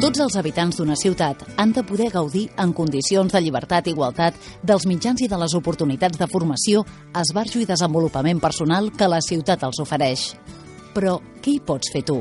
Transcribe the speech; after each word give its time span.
Tots 0.00 0.16
els 0.24 0.32
habitants 0.40 0.78
d'una 0.78 0.94
ciutat 0.96 1.42
han 1.60 1.74
de 1.76 1.82
poder 1.84 2.06
gaudir 2.08 2.46
en 2.62 2.70
condicions 2.72 3.34
de 3.34 3.40
llibertat 3.44 3.84
i 3.84 3.92
igualtat 3.92 4.38
dels 4.64 4.86
mitjans 4.88 5.20
i 5.20 5.26
de 5.28 5.36
les 5.36 5.52
oportunitats 5.58 6.16
de 6.16 6.28
formació, 6.32 6.86
esbarjo 7.20 7.60
i 7.60 7.66
desenvolupament 7.68 8.40
personal 8.40 8.88
que 8.96 9.10
la 9.12 9.18
ciutat 9.20 9.66
els 9.68 9.82
ofereix. 9.84 10.22
Però 10.96 11.18
què 11.44 11.52
hi 11.52 11.60
pots 11.60 11.92
fer 11.92 12.00
tu? 12.08 12.16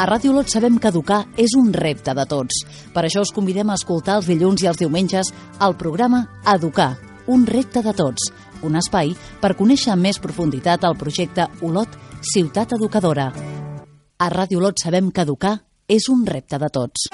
A 0.00 0.08
Ràdio 0.08 0.32
Lot 0.32 0.48
sabem 0.48 0.80
que 0.80 0.88
educar 0.88 1.26
és 1.36 1.52
un 1.60 1.74
repte 1.76 2.16
de 2.16 2.24
tots. 2.24 2.64
Per 2.96 3.04
això 3.04 3.20
us 3.20 3.34
convidem 3.36 3.68
a 3.68 3.76
escoltar 3.76 4.16
els 4.22 4.32
dilluns 4.32 4.64
i 4.64 4.72
els 4.72 4.80
diumenges 4.80 5.34
el 5.60 5.76
programa 5.76 6.24
Educar, 6.54 6.94
un 7.28 7.44
repte 7.44 7.84
de 7.84 7.92
tots, 7.92 8.32
un 8.64 8.80
espai 8.80 9.12
per 9.44 9.58
conèixer 9.60 9.92
amb 9.92 10.08
més 10.08 10.24
profunditat 10.24 10.88
el 10.88 10.96
projecte 10.96 11.50
Olot 11.60 12.00
Ciutat 12.32 12.78
Educadora. 12.80 13.28
A 14.18 14.32
Ràdio 14.32 14.64
Lot 14.64 14.80
sabem 14.80 15.12
que 15.12 15.28
educar 15.28 15.58
és 15.88 16.04
un 16.12 16.26
repte 16.28 16.58
de 16.60 16.68
tots. 16.68 17.08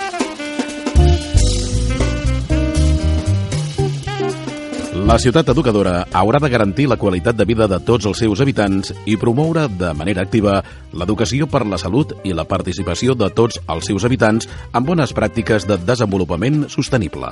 La 5.04 5.18
ciutat 5.20 5.50
educadora 5.52 5.92
haurà 6.16 6.40
de 6.42 6.48
garantir 6.50 6.88
la 6.90 6.96
qualitat 6.98 7.36
de 7.38 7.46
vida 7.46 7.68
de 7.70 7.78
tots 7.86 8.08
els 8.10 8.18
seus 8.18 8.40
habitants 8.42 8.90
i 9.06 9.14
promoure 9.20 9.68
de 9.68 9.92
manera 9.94 10.24
activa 10.26 10.56
l'educació 10.90 11.46
per 11.46 11.62
la 11.68 11.78
salut 11.78 12.16
i 12.24 12.34
la 12.34 12.48
participació 12.50 13.14
de 13.14 13.28
tots 13.30 13.60
els 13.68 13.90
seus 13.90 14.08
habitants 14.08 14.48
en 14.72 14.82
bones 14.88 15.14
pràctiques 15.14 15.68
de 15.70 15.78
desenvolupament 15.86 16.64
sostenible. 16.72 17.30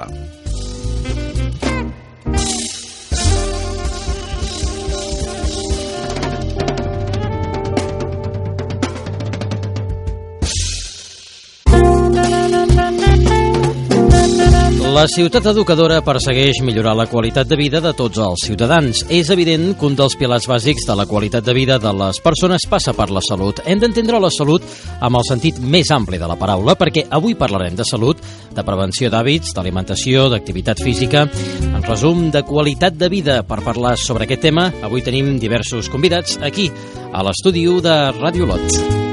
La 15.03 15.09
ciutat 15.11 15.49
educadora 15.51 15.97
persegueix 16.07 16.61
millorar 16.63 16.93
la 16.95 17.09
qualitat 17.11 17.49
de 17.51 17.57
vida 17.59 17.81
de 17.83 17.91
tots 17.99 18.21
els 18.23 18.45
ciutadans. 18.47 19.01
És 19.11 19.33
evident 19.35 19.73
que 19.75 19.89
un 19.89 19.97
dels 19.99 20.15
pilars 20.15 20.47
bàsics 20.47 20.87
de 20.87 20.95
la 20.95 21.09
qualitat 21.11 21.43
de 21.43 21.57
vida 21.57 21.81
de 21.83 21.91
les 21.99 22.21
persones 22.23 22.69
passa 22.71 22.95
per 22.95 23.09
la 23.11 23.25
salut. 23.27 23.59
Hem 23.67 23.83
d'entendre 23.83 24.23
la 24.23 24.31
salut 24.31 24.63
amb 25.01 25.19
el 25.19 25.27
sentit 25.27 25.59
més 25.59 25.91
ampli 25.91 26.23
de 26.23 26.31
la 26.31 26.39
paraula, 26.39 26.79
perquè 26.79 27.09
avui 27.11 27.35
parlarem 27.35 27.75
de 27.75 27.83
salut, 27.83 28.23
de 28.55 28.63
prevenció 28.63 29.11
d'hàbits, 29.11 29.57
d'alimentació, 29.59 30.29
d'activitat 30.31 30.87
física, 30.87 31.27
en 31.67 31.83
resum, 31.83 32.29
de 32.31 32.47
qualitat 32.47 32.95
de 32.95 33.11
vida. 33.11 33.43
Per 33.43 33.65
parlar 33.67 33.97
sobre 33.99 34.31
aquest 34.31 34.47
tema, 34.47 34.71
avui 34.87 35.03
tenim 35.03 35.35
diversos 35.43 35.91
convidats 35.91 36.39
aquí, 36.39 36.71
a 37.11 37.27
l'estudi 37.27 37.67
de 37.83 38.05
Ràdio 38.23 38.47
Lot. 38.47 39.12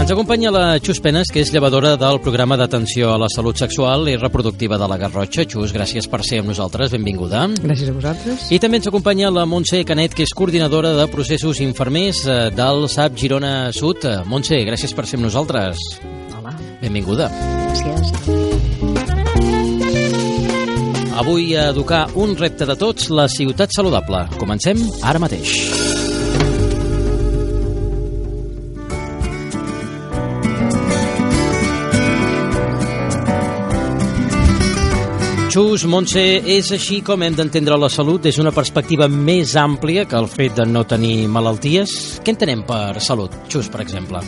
Ens 0.00 0.08
acompanya 0.08 0.48
la 0.48 0.78
Xus 0.80 0.96
Penes, 1.04 1.28
que 1.28 1.42
és 1.44 1.50
llevadora 1.52 1.90
del 2.00 2.16
programa 2.24 2.56
d'atenció 2.56 3.10
a 3.12 3.18
la 3.20 3.26
salut 3.28 3.58
sexual 3.60 4.08
i 4.08 4.14
reproductiva 4.16 4.78
de 4.80 4.86
la 4.88 4.96
Garrotxa. 4.96 5.44
Xus, 5.44 5.74
gràcies 5.76 6.08
per 6.08 6.22
ser 6.24 6.40
amb 6.40 6.48
nosaltres, 6.48 6.88
benvinguda. 6.96 7.42
Gràcies 7.60 7.92
a 7.92 7.96
vosaltres. 7.98 8.46
I 8.48 8.58
també 8.62 8.80
ens 8.80 8.88
acompanya 8.88 9.28
la 9.28 9.44
Montse 9.44 9.82
Canet, 9.84 10.16
que 10.16 10.24
és 10.24 10.32
coordinadora 10.32 10.94
de 10.96 11.04
processos 11.12 11.60
infermers 11.60 12.24
eh, 12.24 12.48
del 12.56 12.88
SAP 12.88 13.20
Girona 13.20 13.52
Sud. 13.76 14.08
Eh, 14.08 14.22
Montse, 14.24 14.62
gràcies 14.64 14.96
per 14.96 15.04
ser 15.04 15.20
amb 15.20 15.28
nosaltres. 15.28 15.76
Hola. 16.38 16.56
Benvinguda. 16.80 17.28
Gràcies. 17.68 18.16
Avui 21.20 21.52
a 21.52 21.68
educar 21.74 22.06
un 22.16 22.32
repte 22.40 22.64
de 22.64 22.78
tots, 22.80 23.12
la 23.12 23.28
ciutat 23.28 23.76
saludable. 23.76 24.24
Comencem 24.40 24.80
ara 25.04 25.20
mateix. 25.20 26.09
Xus, 35.50 35.82
Montse, 35.90 36.22
és 36.46 36.68
així 36.70 37.00
com 37.02 37.24
hem 37.26 37.34
d'entendre 37.34 37.74
la 37.74 37.88
salut 37.90 38.22
des 38.22 38.36
d'una 38.38 38.52
perspectiva 38.54 39.08
més 39.10 39.56
àmplia 39.58 40.04
que 40.06 40.14
el 40.14 40.28
fet 40.30 40.54
de 40.60 40.66
no 40.68 40.84
tenir 40.86 41.24
malalties? 41.26 41.94
Què 42.22 42.30
entenem 42.30 42.62
per 42.68 43.00
salut, 43.02 43.34
Xus, 43.50 43.66
per 43.66 43.80
exemple? 43.82 44.20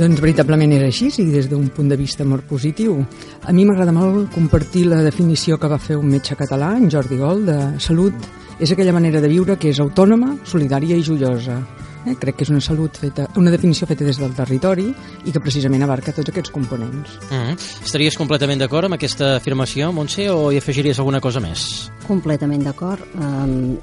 Doncs 0.00 0.22
veritablement 0.24 0.72
és 0.78 0.86
així, 0.86 1.10
i 1.20 1.26
des 1.34 1.50
d'un 1.50 1.66
punt 1.76 1.92
de 1.92 1.98
vista 2.00 2.24
molt 2.24 2.48
positiu. 2.48 2.96
A 3.44 3.52
mi 3.52 3.66
m'agrada 3.68 3.92
molt 3.92 4.32
compartir 4.32 4.86
la 4.88 5.02
definició 5.04 5.60
que 5.60 5.68
va 5.68 5.76
fer 5.76 6.00
un 6.00 6.08
metge 6.08 6.38
català, 6.38 6.72
en 6.78 6.88
Jordi 6.88 7.20
Gol, 7.20 7.44
de 7.44 7.58
salut 7.76 8.16
és 8.56 8.72
aquella 8.72 8.96
manera 8.96 9.20
de 9.20 9.28
viure 9.28 9.60
que 9.60 9.74
és 9.74 9.84
autònoma, 9.84 10.38
solidària 10.48 10.96
i 10.96 11.04
joiosa. 11.04 11.60
Eh? 12.06 12.16
Crec 12.20 12.36
que 12.38 12.46
és 12.46 12.50
una 12.52 12.62
salut 12.64 12.96
feta, 12.96 13.26
una 13.36 13.52
definició 13.52 13.86
feta 13.90 14.06
des 14.06 14.18
del 14.20 14.34
territori 14.36 14.88
i 15.24 15.32
que 15.32 15.42
precisament 15.42 15.84
abarca 15.84 16.14
tots 16.16 16.32
aquests 16.32 16.50
components. 16.50 17.18
Mm 17.30 17.36
-hmm. 17.36 17.84
Estaries 17.84 18.16
completament 18.16 18.60
d'acord 18.60 18.84
amb 18.84 18.94
aquesta 18.94 19.36
afirmació, 19.36 19.92
Montse, 19.92 20.30
o 20.30 20.50
hi 20.52 20.58
afegiries 20.58 20.98
alguna 20.98 21.20
cosa 21.20 21.40
més? 21.40 21.90
Completament 22.06 22.64
d'acord. 22.64 23.00
Um, 23.14 23.78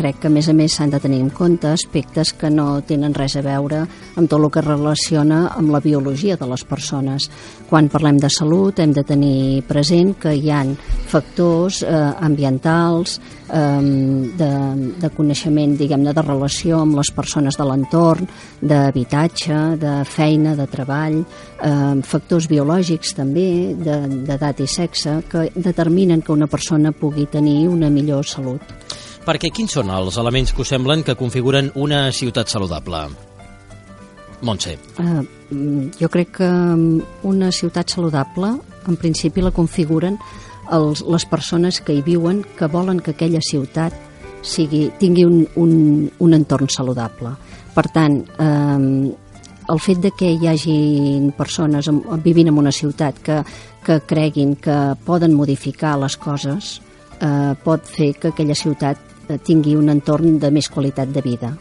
crec 0.00 0.22
que 0.22 0.30
a 0.30 0.32
més 0.32 0.48
a 0.48 0.54
més 0.56 0.72
s'han 0.72 0.92
de 0.92 1.00
tenir 1.02 1.20
en 1.20 1.28
compte 1.36 1.68
aspectes 1.68 2.32
que 2.40 2.48
no 2.48 2.80
tenen 2.88 3.12
res 3.16 3.36
a 3.36 3.44
veure 3.44 3.82
amb 3.84 4.24
tot 4.24 4.38
el 4.38 4.48
que 4.52 4.64
relaciona 4.64 5.42
amb 5.52 5.74
la 5.74 5.82
biologia 5.84 6.38
de 6.40 6.48
les 6.48 6.64
persones. 6.64 7.28
Quan 7.68 7.90
parlem 7.92 8.16
de 8.20 8.30
salut 8.32 8.80
hem 8.80 8.94
de 8.96 9.04
tenir 9.04 9.60
present 9.68 10.14
que 10.22 10.32
hi 10.32 10.48
han 10.50 10.72
factors 11.10 11.82
eh, 11.84 11.92
ambientals, 12.24 13.18
de, 13.50 14.50
de 15.00 15.10
coneixement, 15.16 15.74
diguem-ne, 15.78 16.12
de 16.14 16.22
relació 16.22 16.80
amb 16.84 16.96
les 16.98 17.10
persones 17.14 17.58
de 17.58 17.66
l'entorn, 17.66 18.28
d'habitatge, 18.60 19.58
de 19.80 19.94
feina, 20.06 20.54
de 20.54 20.66
treball, 20.70 21.18
eh, 21.18 22.00
factors 22.06 22.48
biològics 22.50 23.14
també, 23.18 23.74
d'edat 23.74 24.62
de, 24.62 24.64
i 24.64 24.70
sexe, 24.70 25.20
que 25.30 25.48
determinen 25.54 26.22
que 26.22 26.32
una 26.32 26.46
persona 26.46 26.92
pugui 26.92 27.26
tenir 27.26 27.68
una 27.68 27.90
millor 27.90 28.26
salut. 28.26 28.62
Perquè 29.26 29.50
quins 29.52 29.74
són 29.76 29.90
els 29.92 30.16
elements 30.20 30.52
que 30.54 30.62
us 30.64 30.70
semblen 30.72 31.04
que 31.04 31.16
configuren 31.18 31.70
una 31.76 32.06
ciutat 32.12 32.48
saludable? 32.48 33.04
Montse. 34.40 34.76
Uh, 34.96 35.20
jo 36.00 36.08
crec 36.08 36.38
que 36.38 36.50
una 37.28 37.50
ciutat 37.52 37.92
saludable, 37.92 38.54
en 38.88 38.96
principi, 38.96 39.44
la 39.44 39.52
configuren 39.52 40.16
els, 40.72 41.02
les 41.04 41.26
persones 41.28 41.80
que 41.84 41.92
hi 41.92 42.04
viuen 42.06 42.40
que 42.56 42.70
volen 42.72 43.02
que 43.04 43.12
aquella 43.12 43.42
ciutat 43.44 43.96
sigui, 44.42 44.86
tingui 44.98 45.26
un, 45.28 45.42
un, 45.60 45.72
un 46.18 46.36
entorn 46.36 46.70
saludable. 46.72 47.34
Per 47.74 47.84
tant, 47.92 48.22
eh, 48.40 49.10
el 49.70 49.80
fet 49.84 50.00
de 50.02 50.10
que 50.16 50.32
hi 50.32 50.48
hagi 50.48 50.78
persones 51.36 51.90
vivint 52.24 52.48
en 52.50 52.58
una 52.58 52.72
ciutat 52.72 53.20
que, 53.22 53.42
que 53.84 54.00
creguin 54.08 54.56
que 54.56 54.78
poden 55.04 55.36
modificar 55.36 55.98
les 56.00 56.16
coses 56.16 56.78
eh, 57.20 57.52
pot 57.64 57.86
fer 57.86 58.14
que 58.18 58.32
aquella 58.32 58.56
ciutat 58.56 59.09
tingui 59.38 59.76
un 59.78 59.92
entorn 59.92 60.38
de 60.42 60.50
més 60.50 60.68
qualitat 60.68 61.12
de 61.12 61.22
vida. 61.24 61.52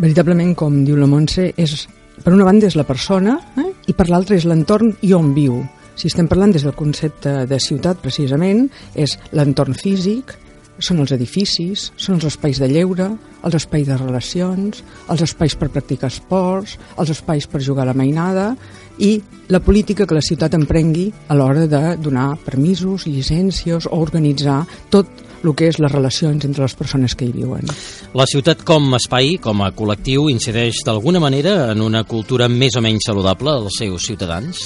Veritablement, 0.00 0.54
com 0.56 0.82
diu 0.84 0.96
la 0.96 1.08
Montse, 1.10 1.50
és, 1.56 1.86
per 2.24 2.32
una 2.32 2.46
banda 2.48 2.68
és 2.68 2.76
la 2.78 2.86
persona 2.88 3.38
eh, 3.60 3.68
i 3.88 3.96
per 3.96 4.08
l'altra 4.08 4.36
és 4.36 4.46
l'entorn 4.48 4.94
i 5.04 5.12
on 5.16 5.34
viu. 5.36 5.60
Si 5.96 6.08
estem 6.08 6.28
parlant 6.30 6.54
des 6.54 6.64
del 6.64 6.76
concepte 6.76 7.44
de 7.46 7.58
ciutat, 7.60 8.00
precisament, 8.00 8.68
és 8.96 9.18
l'entorn 9.36 9.76
físic, 9.76 10.32
són 10.80 11.02
els 11.02 11.12
edificis, 11.12 11.90
són 12.00 12.16
els 12.16 12.26
espais 12.30 12.58
de 12.60 12.68
lleure, 12.70 13.10
els 13.44 13.56
espais 13.56 13.86
de 13.88 13.96
relacions, 14.00 14.80
els 15.12 15.24
espais 15.26 15.56
per 15.60 15.68
practicar 15.68 16.08
esports, 16.08 16.78
els 16.96 17.12
espais 17.12 17.46
per 17.46 17.60
jugar 17.64 17.84
a 17.84 17.90
la 17.90 17.96
mainada 17.96 18.54
i 18.98 19.18
la 19.52 19.60
política 19.60 20.06
que 20.06 20.16
la 20.16 20.24
ciutat 20.24 20.56
emprengui 20.56 21.10
a 21.28 21.36
l'hora 21.36 21.66
de 21.68 21.82
donar 22.00 22.34
permisos, 22.44 23.06
llicències 23.06 23.88
o 23.90 24.00
organitzar 24.00 24.62
tot 24.92 25.28
el 25.44 25.54
que 25.56 25.70
és 25.70 25.78
les 25.80 25.92
relacions 25.92 26.44
entre 26.44 26.66
les 26.66 26.76
persones 26.76 27.16
que 27.16 27.26
hi 27.28 27.32
viuen. 27.34 27.70
La 28.16 28.26
ciutat 28.28 28.64
com 28.66 28.92
a 28.92 29.00
espai, 29.00 29.36
com 29.42 29.62
a 29.64 29.70
col·lectiu, 29.76 30.28
incideix 30.32 30.82
d'alguna 30.86 31.22
manera 31.22 31.70
en 31.72 31.82
una 31.84 32.04
cultura 32.04 32.48
més 32.48 32.76
o 32.76 32.84
menys 32.84 33.08
saludable 33.08 33.54
als 33.56 33.80
seus 33.80 34.08
ciutadans? 34.10 34.64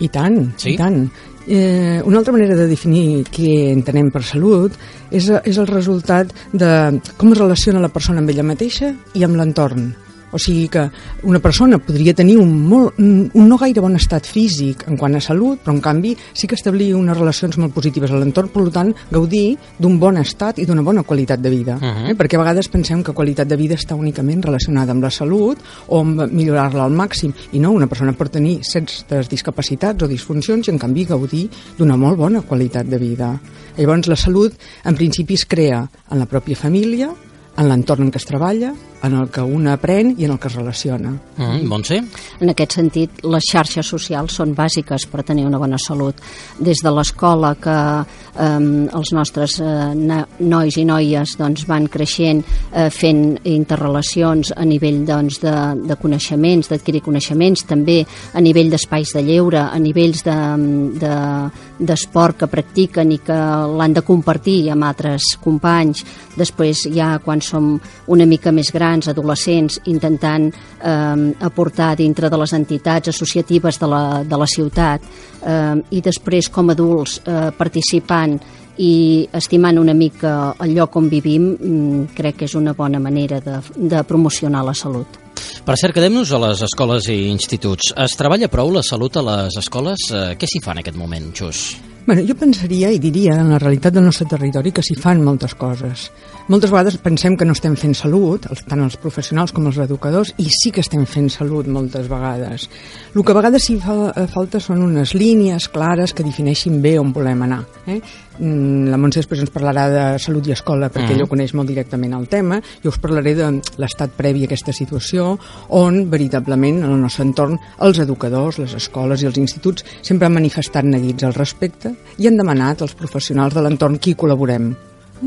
I 0.00 0.08
tant, 0.12 0.40
sí? 0.60 0.74
i 0.74 0.80
tant. 0.80 1.04
Eh, 1.46 2.02
una 2.04 2.18
altra 2.18 2.34
manera 2.34 2.56
de 2.58 2.66
definir 2.66 3.22
què 3.30 3.70
entenem 3.70 4.08
per 4.10 4.24
salut 4.26 4.74
és, 5.14 5.28
és 5.30 5.60
el 5.62 5.68
resultat 5.70 6.32
de 6.52 6.70
com 7.16 7.30
es 7.30 7.38
relaciona 7.38 7.84
la 7.84 7.92
persona 7.94 8.18
amb 8.22 8.32
ella 8.34 8.46
mateixa 8.46 8.90
i 9.14 9.22
amb 9.24 9.38
l'entorn. 9.38 9.92
O 10.32 10.38
sigui 10.38 10.66
que 10.68 10.82
una 11.22 11.38
persona 11.38 11.78
podria 11.78 12.14
tenir 12.14 12.36
un, 12.40 12.50
molt, 12.68 12.98
un 12.98 13.46
no 13.46 13.58
gaire 13.60 13.80
bon 13.80 13.94
estat 13.96 14.26
físic 14.26 14.82
en 14.90 14.98
quant 14.98 15.14
a 15.16 15.20
salut, 15.22 15.60
però 15.62 15.74
en 15.76 15.80
canvi 15.84 16.14
sí 16.34 16.48
que 16.50 16.58
establir 16.58 16.90
unes 16.98 17.16
relacions 17.16 17.58
molt 17.62 17.74
positives 17.76 18.10
a 18.10 18.18
l'entorn, 18.18 18.50
per 18.52 18.66
tant, 18.74 18.92
gaudir 19.12 19.56
d'un 19.78 20.00
bon 20.02 20.18
estat 20.18 20.58
i 20.58 20.66
d'una 20.66 20.82
bona 20.82 21.04
qualitat 21.06 21.40
de 21.40 21.50
vida. 21.50 21.76
Uh 21.76 21.82
-huh. 21.82 22.10
eh? 22.10 22.14
Perquè 22.16 22.36
a 22.36 22.42
vegades 22.42 22.68
pensem 22.68 23.02
que 23.02 23.12
qualitat 23.12 23.48
de 23.48 23.56
vida 23.56 23.74
està 23.74 23.94
únicament 23.94 24.42
relacionada 24.42 24.92
amb 24.92 25.02
la 25.02 25.10
salut 25.10 25.58
o 25.88 26.00
amb 26.00 26.32
millorar-la 26.32 26.84
al 26.84 26.92
màxim, 26.92 27.32
i 27.52 27.58
no, 27.58 27.70
una 27.70 27.86
persona 27.86 28.12
pot 28.12 28.30
tenir 28.30 28.60
certes 28.62 29.28
discapacitats 29.28 30.02
o 30.02 30.08
disfuncions 30.08 30.68
i 30.68 30.70
en 30.70 30.78
canvi 30.78 31.04
gaudir 31.04 31.48
d'una 31.78 31.96
molt 31.96 32.16
bona 32.16 32.42
qualitat 32.42 32.86
de 32.86 32.98
vida. 32.98 33.40
Llavors 33.76 34.08
la 34.08 34.16
salut 34.16 34.52
en 34.84 34.94
principi 34.94 35.34
es 35.34 35.44
crea 35.44 35.88
en 36.10 36.18
la 36.18 36.26
pròpia 36.26 36.56
família, 36.56 37.10
en 37.56 37.68
l'entorn 37.68 38.06
en 38.06 38.12
què 38.12 38.20
es 38.20 38.28
treballa, 38.28 38.72
en 39.02 39.14
el 39.14 39.28
que 39.30 39.42
un 39.42 39.66
aprèn 39.70 40.14
i 40.16 40.26
en 40.26 40.32
el 40.34 40.38
que 40.40 40.48
es 40.48 40.56
relaciona. 40.56 41.12
Mm, 41.36 41.66
Montse? 41.68 42.00
En 42.40 42.50
aquest 42.50 42.72
sentit, 42.78 43.10
les 43.24 43.44
xarxes 43.50 43.86
socials 43.86 44.34
són 44.40 44.54
bàsiques 44.56 45.06
per 45.10 45.24
tenir 45.26 45.46
una 45.46 45.58
bona 45.58 45.78
salut. 45.78 46.16
Des 46.58 46.78
de 46.82 46.90
l'escola 46.90 47.54
que 47.60 47.76
eh, 47.76 48.88
els 48.98 49.12
nostres 49.12 49.60
eh, 49.60 50.24
nois 50.40 50.76
i 50.76 50.84
noies 50.88 51.36
doncs, 51.38 51.66
van 51.68 51.88
creixent 51.92 52.42
eh, 52.72 52.88
fent 52.90 53.38
interrelacions 53.44 54.52
a 54.56 54.64
nivell 54.64 55.04
doncs, 55.06 55.40
de, 55.44 55.54
de 55.86 55.96
coneixements, 56.00 56.68
d'adquirir 56.72 57.04
coneixements, 57.04 57.66
també 57.68 58.02
a 58.32 58.40
nivell 58.40 58.70
d'espais 58.72 59.12
de 59.16 59.22
lleure, 59.26 59.66
a 59.66 59.78
nivells 59.78 60.24
d'esport 60.26 62.36
de, 62.36 62.36
de, 62.36 62.40
que 62.40 62.52
practiquen 62.52 63.12
i 63.12 63.20
que 63.24 63.38
l'han 63.76 63.96
de 63.96 64.04
compartir 64.06 64.70
amb 64.72 64.88
altres 64.88 65.36
companys. 65.42 66.04
Després 66.36 66.84
ja 66.92 67.16
quan 67.24 67.40
som 67.40 67.78
una 68.12 68.26
mica 68.28 68.52
més 68.52 68.70
grans, 68.72 68.85
adolescents, 69.10 69.80
intentant 69.92 70.50
eh, 70.50 71.32
aportar 71.48 71.94
dintre 71.96 72.30
de 72.30 72.38
les 72.40 72.52
entitats 72.56 73.08
associatives 73.12 73.80
de 73.80 73.88
la, 73.90 74.04
de 74.24 74.38
la 74.38 74.46
ciutat 74.46 75.02
eh, 75.02 75.74
i 75.90 76.02
després 76.04 76.50
com 76.52 76.70
adults 76.74 77.20
eh, 77.24 77.50
participant 77.56 78.38
i 78.78 79.26
estimant 79.32 79.78
una 79.80 79.94
mica 79.96 80.54
el 80.60 80.74
lloc 80.76 80.96
on 81.00 81.08
vivim, 81.08 81.48
mm, 81.56 82.16
crec 82.16 82.42
que 82.42 82.48
és 82.48 82.54
una 82.54 82.74
bona 82.76 83.00
manera 83.00 83.40
de, 83.40 83.60
de 83.76 84.02
promocionar 84.04 84.64
la 84.64 84.74
salut. 84.74 85.22
Per 85.66 85.74
cert, 85.76 85.94
quedem-nos 85.96 86.30
a 86.32 86.40
les 86.46 86.62
escoles 86.62 87.08
i 87.12 87.26
instituts. 87.30 87.92
Es 87.96 88.16
treballa 88.16 88.50
prou 88.52 88.70
la 88.72 88.84
salut 88.86 89.16
a 89.16 89.24
les 89.26 89.58
escoles? 89.60 90.08
Eh, 90.12 90.32
què 90.38 90.48
s'hi 90.48 90.62
fa 90.64 90.76
en 90.76 90.84
aquest 90.84 90.98
moment, 91.00 91.32
Xus? 91.34 91.95
Bueno, 92.06 92.22
jo 92.22 92.36
pensaria 92.38 92.92
i 92.94 93.00
diria 93.02 93.34
en 93.34 93.48
la 93.50 93.56
realitat 93.58 93.96
del 93.96 94.04
nostre 94.06 94.28
territori 94.30 94.70
que 94.70 94.82
s'hi 94.86 94.94
fan 94.94 95.24
moltes 95.26 95.56
coses. 95.58 96.04
Moltes 96.46 96.70
vegades 96.70 97.00
pensem 97.02 97.34
que 97.34 97.48
no 97.48 97.56
estem 97.56 97.74
fent 97.74 97.96
salut, 97.98 98.44
tant 98.70 98.84
els 98.84 98.94
professionals 99.02 99.50
com 99.50 99.66
els 99.66 99.80
educadors, 99.82 100.30
i 100.38 100.46
sí 100.46 100.70
que 100.70 100.84
estem 100.86 101.02
fent 101.10 101.26
salut 101.34 101.66
moltes 101.66 102.06
vegades. 102.06 102.68
El 103.10 103.24
que 103.26 103.34
a 103.34 103.38
vegades 103.40 103.66
s'hi 103.66 103.74
fa, 103.82 103.96
eh, 104.12 104.28
falta 104.30 104.60
són 104.62 104.84
unes 104.86 105.16
línies 105.18 105.66
clares 105.66 106.14
que 106.14 106.22
defineixin 106.22 106.78
bé 106.80 106.94
on 107.00 107.10
volem 107.10 107.42
anar. 107.42 107.64
Eh? 107.90 107.98
Mm, 108.38 108.90
la 108.92 108.98
Montse 109.00 109.22
després 109.22 109.40
ens 109.40 109.52
parlarà 109.52 109.86
de 109.92 110.04
salut 110.20 110.46
i 110.48 110.52
escola 110.52 110.90
perquè 110.92 111.08
mm. 111.08 111.16
ella 111.16 111.28
coneix 111.30 111.54
molt 111.56 111.70
directament 111.72 112.16
el 112.18 112.26
tema. 112.32 112.60
Jo 112.82 112.92
us 112.92 113.00
parlaré 113.02 113.32
de 113.38 113.48
l'estat 113.80 114.12
previ 114.16 114.44
a 114.44 114.50
aquesta 114.50 114.74
situació 114.76 115.30
on 115.78 116.02
veritablement 116.12 116.82
en 116.82 116.90
el 116.90 117.00
nostre 117.00 117.24
entorn 117.24 117.56
els 117.86 118.00
educadors, 118.04 118.60
les 118.60 118.76
escoles 118.76 119.22
i 119.22 119.30
els 119.30 119.40
instituts 119.40 119.86
sempre 120.02 120.28
han 120.28 120.36
manifestat 120.36 120.84
neguits 120.84 121.24
al 121.24 121.36
respecte 121.36 121.94
i 122.18 122.28
han 122.28 122.36
demanat 122.36 122.84
als 122.84 122.96
professionals 122.98 123.56
de 123.56 123.64
l'entorn 123.64 123.96
qui 123.98 124.16
col·laborem. 124.18 124.74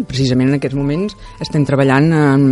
Precisament 0.05 0.51
en 0.51 0.59
aquests 0.59 0.77
moments 0.77 1.15
estem 1.41 1.65
treballant 1.65 2.11
en 2.13 2.43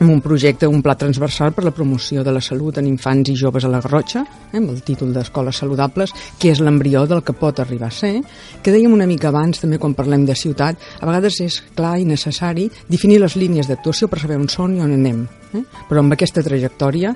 amb 0.00 0.10
un 0.10 0.20
projecte, 0.20 0.68
un 0.68 0.82
pla 0.84 0.94
transversal 0.98 1.54
per 1.56 1.64
la 1.64 1.72
promoció 1.72 2.24
de 2.24 2.32
la 2.34 2.42
salut 2.44 2.76
en 2.78 2.88
infants 2.88 3.30
i 3.32 3.36
joves 3.38 3.64
a 3.64 3.70
la 3.72 3.80
Garrotxa, 3.80 4.24
eh, 4.52 4.58
amb 4.58 4.70
el 4.70 4.82
títol 4.84 5.12
d'Escoles 5.14 5.56
Saludables, 5.62 6.12
que 6.38 6.50
és 6.52 6.60
l'embrió 6.60 7.06
del 7.06 7.22
que 7.24 7.32
pot 7.32 7.60
arribar 7.60 7.88
a 7.88 7.96
ser, 7.96 8.20
que 8.62 8.74
dèiem 8.74 8.92
una 8.92 9.06
mica 9.06 9.28
abans, 9.28 9.60
també 9.62 9.78
quan 9.78 9.94
parlem 9.94 10.26
de 10.26 10.36
ciutat, 10.36 10.76
a 11.00 11.06
vegades 11.08 11.40
és 11.40 11.62
clar 11.74 11.96
i 11.98 12.04
necessari 12.04 12.68
definir 12.88 13.20
les 13.22 13.36
línies 13.36 13.68
d'actuació 13.68 14.08
per 14.08 14.20
saber 14.20 14.36
on 14.36 14.48
són 14.52 14.76
i 14.76 14.84
on 14.84 14.92
anem. 14.92 15.26
Eh? 15.54 15.62
Però 15.88 16.02
amb 16.02 16.12
aquesta 16.12 16.42
trajectòria 16.44 17.12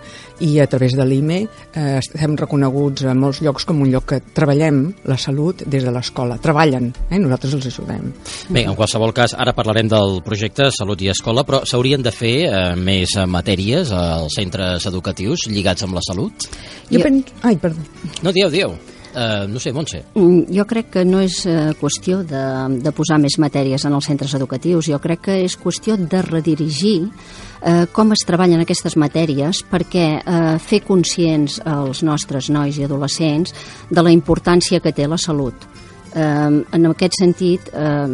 i 0.46 0.52
a 0.62 0.66
través 0.70 0.94
de 0.96 1.04
l'IME 1.04 1.40
eh, 1.42 1.98
estem 1.98 2.36
reconeguts 2.38 3.04
a 3.04 3.14
molts 3.18 3.42
llocs 3.44 3.66
com 3.68 3.82
un 3.82 3.90
lloc 3.92 4.06
que 4.12 4.20
treballem 4.34 4.82
la 5.10 5.18
salut 5.20 5.64
des 5.66 5.84
de 5.84 5.92
l'escola. 5.92 6.38
Treballen, 6.40 6.90
eh? 7.10 7.18
nosaltres 7.18 7.58
els 7.58 7.68
ajudem. 7.72 8.12
Bé, 8.48 8.64
en 8.64 8.78
qualsevol 8.78 9.12
cas, 9.16 9.34
ara 9.34 9.54
parlarem 9.56 9.90
del 9.90 10.20
projecte 10.24 10.70
Salut 10.74 11.02
i 11.02 11.10
Escola, 11.12 11.44
però 11.44 11.64
s'haurien 11.66 12.02
de 12.06 12.14
fer 12.14 12.34
eh, 12.46 12.69
més 12.78 13.16
matèries 13.26 13.90
als 13.96 14.38
centres 14.38 14.86
educatius 14.90 15.48
lligats 15.50 15.86
amb 15.86 15.98
la 15.98 16.04
salut? 16.06 16.48
Jo, 16.90 16.98
jo... 16.98 17.04
Pen... 17.04 17.22
Ai, 17.42 17.56
perdó. 17.60 17.82
No, 18.22 18.32
dieu, 18.32 18.50
dieu. 18.52 18.74
Uh, 19.10 19.48
no 19.50 19.58
sé, 19.58 19.72
Montse. 19.72 20.04
Mm, 20.14 20.44
jo 20.54 20.64
crec 20.70 20.92
que 20.94 21.02
no 21.02 21.18
és 21.18 21.40
uh, 21.50 21.72
qüestió 21.80 22.20
de, 22.22 22.42
de 22.78 22.92
posar 22.94 23.18
més 23.18 23.40
matèries 23.42 23.82
en 23.88 23.96
els 23.96 24.06
centres 24.06 24.36
educatius, 24.38 24.86
jo 24.86 25.00
crec 25.02 25.24
que 25.24 25.38
és 25.42 25.56
qüestió 25.58 25.96
de 25.98 26.20
redirigir 26.22 27.08
uh, 27.08 27.88
com 27.90 28.14
es 28.14 28.22
treballen 28.26 28.62
aquestes 28.62 28.94
matèries 28.94 29.64
perquè 29.66 30.06
uh, 30.20 30.54
fer 30.62 30.84
conscients 30.86 31.58
als 31.66 32.04
nostres 32.06 32.52
nois 32.54 32.78
i 32.78 32.86
adolescents 32.86 33.56
de 33.90 34.06
la 34.06 34.14
importància 34.14 34.78
que 34.78 34.94
té 34.94 35.10
la 35.10 35.18
salut. 35.18 35.66
Uh, 36.10 36.64
en 36.74 36.88
aquest 36.90 37.20
sentit 37.20 37.68
uh, 37.70 38.08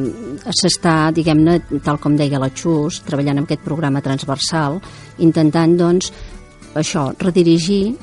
s'està, 0.53 1.11
diguem-ne, 1.17 1.81
tal 1.85 1.97
com 2.03 2.17
deia 2.19 2.41
la 2.43 2.51
Xus, 2.53 3.01
treballant 3.07 3.41
en 3.41 3.47
aquest 3.47 3.65
programa 3.65 4.03
transversal, 4.05 4.77
intentant, 5.25 5.79
doncs, 5.81 6.13
això, 6.77 7.09
redirigir 7.23 7.97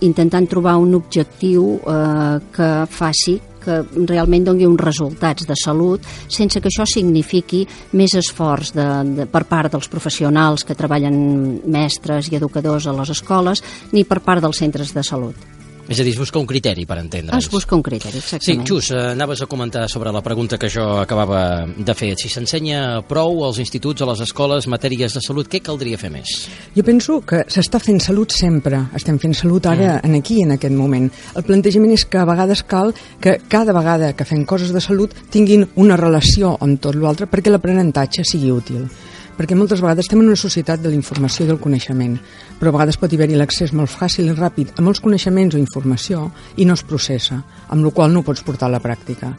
intentant 0.00 0.46
trobar 0.46 0.76
un 0.78 0.94
objectiu 0.94 1.80
eh, 1.80 2.38
que 2.52 2.70
faci 2.90 3.38
que 3.66 3.80
realment 4.06 4.44
doni 4.46 4.66
uns 4.66 4.78
resultats 4.80 5.46
de 5.46 5.56
salut 5.58 6.04
sense 6.28 6.60
que 6.60 6.70
això 6.70 6.86
signifiqui 6.86 7.64
més 7.98 8.14
esforç 8.14 8.70
de, 8.76 8.86
de, 9.16 9.26
per 9.26 9.42
part 9.50 9.72
dels 9.72 9.90
professionals 9.90 10.62
que 10.64 10.78
treballen 10.78 11.18
mestres 11.66 12.30
i 12.30 12.38
educadors 12.38 12.86
a 12.86 12.94
les 12.94 13.10
escoles 13.16 13.64
ni 13.92 14.06
per 14.06 14.22
part 14.22 14.44
dels 14.44 14.62
centres 14.62 14.94
de 14.94 15.02
salut. 15.02 15.55
És 15.88 16.00
a 16.00 16.04
dir, 16.04 16.12
es 16.14 16.18
busca 16.18 16.40
un 16.40 16.46
criteri 16.46 16.84
per 16.86 16.98
entendre'ns. 16.98 17.46
Es 17.46 17.50
busca 17.50 17.76
un 17.76 17.82
criteri, 17.86 18.18
exactament. 18.18 18.66
Sí, 18.66 18.66
Xus, 18.66 18.90
eh, 18.90 19.12
anaves 19.12 19.42
a 19.42 19.46
comentar 19.46 19.88
sobre 19.88 20.12
la 20.12 20.22
pregunta 20.22 20.58
que 20.58 20.70
jo 20.70 20.98
acabava 20.98 21.66
de 21.66 21.94
fer. 21.94 22.14
Si 22.18 22.28
s'ensenya 22.28 23.02
prou 23.06 23.44
als 23.46 23.60
instituts, 23.62 24.02
a 24.02 24.10
les 24.10 24.20
escoles, 24.26 24.66
matèries 24.66 25.14
de 25.14 25.22
salut, 25.22 25.48
què 25.48 25.62
caldria 25.62 25.98
fer 25.98 26.10
més? 26.10 26.48
Jo 26.74 26.82
penso 26.82 27.20
que 27.20 27.44
s'està 27.46 27.78
fent 27.82 28.00
salut 28.00 28.34
sempre. 28.34 28.88
Estem 28.98 29.18
fent 29.22 29.34
salut 29.34 29.66
ara, 29.66 30.00
mm. 30.00 30.06
en 30.06 30.14
aquí, 30.18 30.42
en 30.42 30.56
aquest 30.56 30.74
moment. 30.74 31.10
El 31.36 31.46
plantejament 31.46 31.94
és 31.94 32.04
que 32.04 32.18
a 32.18 32.26
vegades 32.26 32.64
cal 32.66 32.94
que 33.20 33.38
cada 33.48 33.72
vegada 33.76 34.12
que 34.16 34.26
fem 34.26 34.44
coses 34.44 34.72
de 34.74 34.80
salut 34.80 35.14
tinguin 35.30 35.68
una 35.76 35.96
relació 35.96 36.56
amb 36.60 36.80
tot 36.82 36.98
l'altre 36.98 37.30
perquè 37.30 37.52
l'aprenentatge 37.52 38.24
sigui 38.26 38.50
útil 38.50 38.88
perquè 39.36 39.56
moltes 39.56 39.82
vegades 39.84 40.06
estem 40.06 40.22
en 40.22 40.30
una 40.30 40.40
societat 40.40 40.80
de 40.80 40.90
la 40.90 40.96
informació 40.96 41.44
i 41.44 41.50
del 41.50 41.60
coneixement, 41.60 42.16
però 42.58 42.72
a 42.72 42.76
vegades 42.78 42.96
pot 43.00 43.12
haver-hi 43.12 43.36
l'accés 43.36 43.74
molt 43.76 43.92
fàcil 43.92 44.30
i 44.30 44.34
ràpid 44.36 44.72
a 44.76 44.84
molts 44.84 45.02
coneixements 45.04 45.54
o 45.54 45.60
informació 45.60 46.30
i 46.56 46.64
no 46.64 46.74
es 46.74 46.84
processa, 46.88 47.42
amb 47.68 47.84
la 47.84 47.92
qual 47.92 48.12
no 48.12 48.24
ho 48.24 48.26
pots 48.26 48.44
portar 48.46 48.70
a 48.70 48.74
la 48.76 48.82
pràctica. 48.82 49.34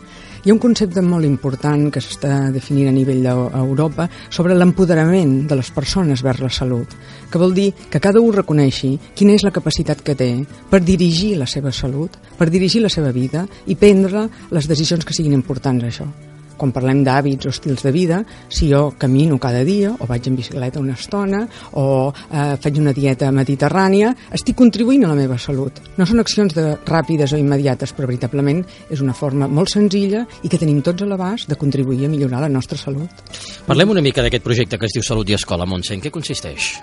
Hi 0.46 0.52
ha 0.52 0.54
un 0.54 0.62
concepte 0.64 1.02
molt 1.04 1.26
important 1.28 1.90
que 1.92 2.00
s'està 2.00 2.52
definint 2.54 2.88
a 2.88 2.94
nivell 2.96 3.26
d'Europa 3.26 4.06
sobre 4.30 4.56
l'empoderament 4.56 5.42
de 5.50 5.58
les 5.60 5.74
persones 5.76 6.24
vers 6.24 6.40
la 6.46 6.52
salut, 6.54 6.94
que 7.32 7.42
vol 7.42 7.58
dir 7.58 7.74
que 7.90 8.00
cada 8.00 8.22
un 8.24 8.32
reconeixi 8.38 8.94
quina 9.18 9.36
és 9.36 9.44
la 9.44 9.52
capacitat 9.52 10.06
que 10.06 10.16
té 10.16 10.32
per 10.70 10.84
dirigir 10.86 11.36
la 11.42 11.50
seva 11.50 11.74
salut, 11.74 12.16
per 12.38 12.48
dirigir 12.54 12.86
la 12.86 12.94
seva 12.94 13.12
vida 13.12 13.48
i 13.66 13.76
prendre 13.76 14.30
les 14.54 14.72
decisions 14.72 15.04
que 15.04 15.18
siguin 15.18 15.36
importants 15.36 15.84
a 15.84 15.92
això 15.92 16.10
quan 16.58 16.74
parlem 16.76 17.04
d'hàbits 17.06 17.48
o 17.48 17.54
estils 17.54 17.86
de 17.86 17.94
vida, 17.96 18.24
si 18.50 18.72
jo 18.72 18.92
camino 18.98 19.38
cada 19.40 19.64
dia 19.68 19.94
o 19.94 20.10
vaig 20.10 20.28
en 20.28 20.36
bicicleta 20.36 20.82
una 20.82 20.98
estona 20.98 21.46
o 21.80 22.12
eh, 22.12 22.58
faig 22.62 22.82
una 22.82 22.94
dieta 22.94 23.32
mediterrània, 23.32 24.14
estic 24.34 24.58
contribuint 24.58 25.06
a 25.06 25.14
la 25.14 25.20
meva 25.20 25.38
salut. 25.38 25.82
No 25.98 26.06
són 26.10 26.24
accions 26.24 26.56
de, 26.58 26.68
ràpides 26.88 27.34
o 27.34 27.40
immediates, 27.40 27.94
però 27.94 28.10
veritablement 28.10 28.64
és 28.90 29.04
una 29.04 29.16
forma 29.18 29.48
molt 29.48 29.74
senzilla 29.74 30.26
i 30.44 30.50
que 30.50 30.60
tenim 30.60 30.82
tots 30.86 31.04
a 31.04 31.10
l'abast 31.10 31.50
de 31.52 31.60
contribuir 31.60 32.08
a 32.08 32.12
millorar 32.12 32.44
la 32.46 32.52
nostra 32.52 32.80
salut. 32.80 33.24
Parlem 33.68 33.94
una 33.96 34.04
mica 34.04 34.24
d'aquest 34.26 34.46
projecte 34.46 34.80
que 34.80 34.88
es 34.88 34.96
diu 34.96 35.06
Salut 35.06 35.30
i 35.30 35.38
Escola, 35.38 35.68
Montse. 35.68 35.94
En 35.94 36.02
què 36.04 36.12
consisteix? 36.14 36.74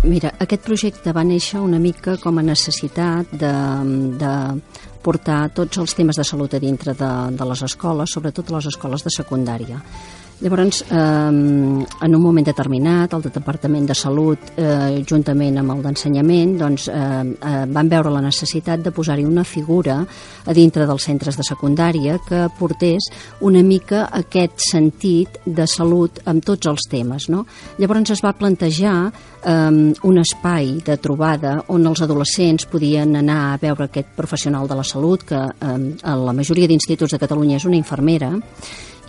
Mira, 0.00 0.30
aquest 0.40 0.62
projecte 0.64 1.12
va 1.12 1.26
néixer 1.28 1.60
una 1.60 1.78
mica 1.78 2.14
com 2.22 2.38
a 2.40 2.44
necessitat 2.44 3.34
de, 3.36 3.50
de 4.20 4.30
portar 5.02 5.48
tots 5.56 5.80
els 5.82 5.94
temes 5.96 6.18
de 6.20 6.24
salut 6.26 6.54
a 6.54 6.60
dintre 6.62 6.94
de, 6.96 7.10
de 7.36 7.46
les 7.52 7.62
escoles, 7.66 8.12
sobretot 8.14 8.50
a 8.50 8.58
les 8.58 8.70
escoles 8.72 9.04
de 9.06 9.12
secundària. 9.14 9.80
Llavors, 10.40 10.86
eh, 10.88 10.96
en 10.96 12.14
un 12.14 12.22
moment 12.22 12.46
determinat, 12.46 13.12
el 13.12 13.22
Departament 13.22 13.86
de 13.86 13.94
Salut, 13.94 14.38
eh, 14.56 15.04
juntament 15.06 15.58
amb 15.58 15.74
el 15.74 15.82
d'Ensenyament, 15.82 16.56
doncs, 16.56 16.88
eh, 16.88 16.94
eh, 16.94 17.66
van 17.68 17.88
veure 17.90 18.08
la 18.10 18.22
necessitat 18.22 18.80
de 18.80 18.90
posar-hi 18.90 19.26
una 19.26 19.44
figura 19.44 20.06
a 20.46 20.52
dintre 20.54 20.86
dels 20.86 21.02
centres 21.04 21.36
de 21.36 21.42
secundària 21.42 22.18
que 22.26 22.48
portés 22.58 23.10
una 23.40 23.62
mica 23.62 24.08
aquest 24.10 24.56
sentit 24.56 25.28
de 25.44 25.66
salut 25.66 26.20
amb 26.24 26.42
tots 26.42 26.66
els 26.66 26.88
temes. 26.88 27.28
No? 27.28 27.44
Llavors 27.78 28.10
es 28.10 28.24
va 28.24 28.32
plantejar 28.32 29.12
eh, 29.44 29.92
un 30.02 30.18
espai 30.18 30.80
de 30.82 30.96
trobada 30.96 31.64
on 31.68 31.86
els 31.86 32.00
adolescents 32.00 32.64
podien 32.64 33.14
anar 33.14 33.52
a 33.52 33.58
veure 33.58 33.84
aquest 33.84 34.16
professional 34.16 34.66
de 34.66 34.74
la 34.74 34.84
salut, 34.84 35.22
que 35.22 35.36
eh, 35.36 35.96
a 36.02 36.16
la 36.16 36.32
majoria 36.32 36.66
d'instituts 36.66 37.12
de 37.12 37.18
Catalunya 37.18 37.56
és 37.56 37.66
una 37.66 37.76
infermera, 37.76 38.38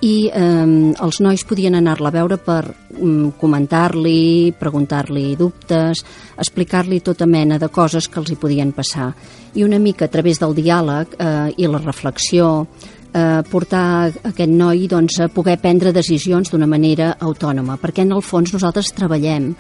i 0.01 0.15
eh, 0.34 0.93
els 1.05 1.20
nois 1.22 1.43
podien 1.46 1.77
anar-la 1.77 2.10
a 2.10 2.15
veure 2.15 2.38
per 2.41 2.62
eh, 2.65 3.29
comentar-li, 3.38 4.53
preguntar-li 4.58 5.36
dubtes, 5.38 6.01
explicar-li 6.41 7.01
tota 7.05 7.27
mena 7.29 7.60
de 7.62 7.70
coses 7.70 8.10
que 8.10 8.20
els 8.22 8.31
hi 8.34 8.39
podien 8.41 8.74
passar. 8.74 9.12
I 9.53 9.63
una 9.63 9.79
mica 9.79 10.08
a 10.08 10.12
través 10.12 10.41
del 10.41 10.55
diàleg 10.58 11.15
eh, 11.20 11.53
i 11.58 11.70
la 11.70 11.84
reflexió 11.84 12.65
eh, 13.13 13.44
portar 13.50 14.12
aquest 14.24 14.51
noi 14.51 14.88
doncs, 14.88 15.20
a 15.20 15.30
poder 15.30 15.58
prendre 15.62 15.94
decisions 15.94 16.51
d'una 16.51 16.68
manera 16.68 17.15
autònoma, 17.20 17.77
perquè 17.82 18.06
en 18.06 18.15
el 18.15 18.22
fons 18.25 18.53
nosaltres 18.53 18.94
treballem 18.96 19.51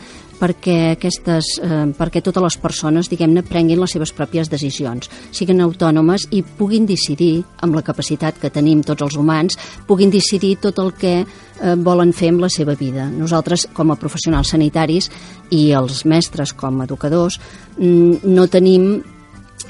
perquè, 0.41 0.95
aquestes, 0.95 1.59
eh, 1.61 1.85
perquè 1.93 2.21
totes 2.25 2.43
les 2.43 2.57
persones 2.57 3.09
diguem-ne 3.11 3.43
prenguin 3.45 3.79
les 3.79 3.93
seves 3.93 4.13
pròpies 4.17 4.49
decisions, 4.49 5.09
siguin 5.31 5.61
autònomes 5.61 6.27
i 6.31 6.41
puguin 6.41 6.87
decidir, 6.89 7.43
amb 7.61 7.77
la 7.77 7.85
capacitat 7.85 8.39
que 8.41 8.49
tenim 8.49 8.81
tots 8.81 9.05
els 9.05 9.17
humans, 9.21 9.57
puguin 9.87 10.09
decidir 10.09 10.55
tot 10.57 10.79
el 10.81 10.93
que 10.97 11.13
eh, 11.21 11.75
volen 11.77 12.13
fer 12.13 12.31
amb 12.33 12.41
la 12.41 12.49
seva 12.49 12.75
vida. 12.75 13.05
Nosaltres, 13.11 13.67
com 13.73 13.91
a 13.91 13.99
professionals 14.01 14.55
sanitaris 14.55 15.11
i 15.51 15.69
els 15.77 16.05
mestres 16.05 16.55
com 16.57 16.81
a 16.81 16.89
educadors, 16.89 17.39
mm, 17.77 18.25
no 18.25 18.47
tenim 18.47 19.03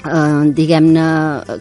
eh, 0.04 0.52
diguem-ne, 0.54 1.06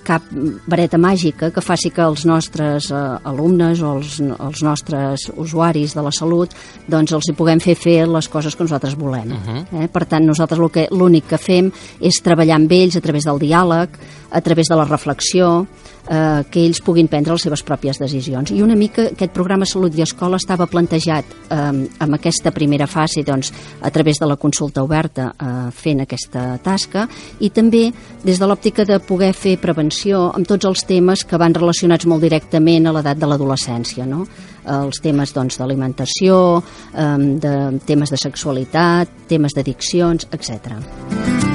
cap 0.07 0.27
vareta 0.67 0.99
màgica 1.01 1.51
que 1.51 1.63
faci 1.63 1.91
que 1.93 2.03
els 2.05 2.25
nostres 2.29 2.91
eh, 2.91 3.01
alumnes 3.31 3.81
o 3.81 3.95
els, 3.97 4.19
els 4.21 4.63
nostres 4.65 5.27
usuaris 5.35 5.95
de 5.97 6.05
la 6.05 6.13
salut 6.15 6.55
doncs 6.87 7.13
els 7.17 7.29
hi 7.29 7.35
puguem 7.37 7.61
fer 7.63 7.75
fer 7.79 7.99
les 8.09 8.29
coses 8.31 8.55
que 8.55 8.63
nosaltres 8.63 8.95
volem. 8.97 9.31
Uh 9.31 9.37
-huh. 9.47 9.83
eh? 9.83 9.87
Per 9.87 10.05
tant, 10.05 10.25
nosaltres 10.25 10.59
l'únic 10.91 11.23
que, 11.27 11.37
que 11.37 11.37
fem 11.37 11.71
és 11.99 12.21
treballar 12.23 12.55
amb 12.55 12.71
ells 12.71 12.95
a 12.95 13.01
través 13.01 13.23
del 13.23 13.39
diàleg, 13.39 13.89
a 14.31 14.41
través 14.41 14.67
de 14.67 14.75
la 14.75 14.85
reflexió, 14.85 15.67
eh, 16.09 16.43
que 16.49 16.63
ells 16.63 16.81
puguin 16.81 17.07
prendre 17.11 17.33
les 17.33 17.43
seves 17.43 17.63
pròpies 17.65 17.99
decisions. 17.99 18.51
I 18.51 18.61
una 18.63 18.75
mica 18.75 19.09
aquest 19.11 19.33
programa 19.35 19.67
Salut 19.69 19.95
i 19.97 20.03
Escola 20.05 20.39
estava 20.41 20.67
plantejat 20.71 21.25
eh, 21.49 21.57
amb 21.99 22.17
aquesta 22.17 22.53
primera 22.55 22.87
fase 22.87 23.23
doncs, 23.27 23.51
a 23.81 23.91
través 23.91 24.19
de 24.21 24.29
la 24.29 24.37
consulta 24.37 24.83
oberta 24.83 25.31
eh, 25.31 25.71
fent 25.75 26.03
aquesta 26.05 26.57
tasca 26.63 27.07
i 27.39 27.51
també 27.51 27.89
des 28.23 28.30
de 28.39 28.47
l'òptica 28.47 28.85
de 28.87 28.99
poder 29.03 29.31
fer 29.33 29.57
prevenció 29.59 30.27
amb 30.35 30.47
tots 30.47 30.67
els 30.69 30.85
temes 30.87 31.25
que 31.27 31.39
van 31.41 31.55
relacionats 31.57 32.07
molt 32.07 32.23
directament 32.23 32.87
a 32.87 32.95
l'edat 32.95 33.19
de 33.19 33.29
l'adolescència, 33.29 34.05
no? 34.05 34.25
els 34.71 35.01
temes 35.01 35.33
doncs, 35.33 35.57
d'alimentació, 35.57 36.61
eh, 36.93 37.07
de 37.43 37.55
temes 37.87 38.13
de 38.13 38.21
sexualitat, 38.21 39.25
temes 39.27 39.57
d'addiccions, 39.57 40.29
etc. 40.31 41.50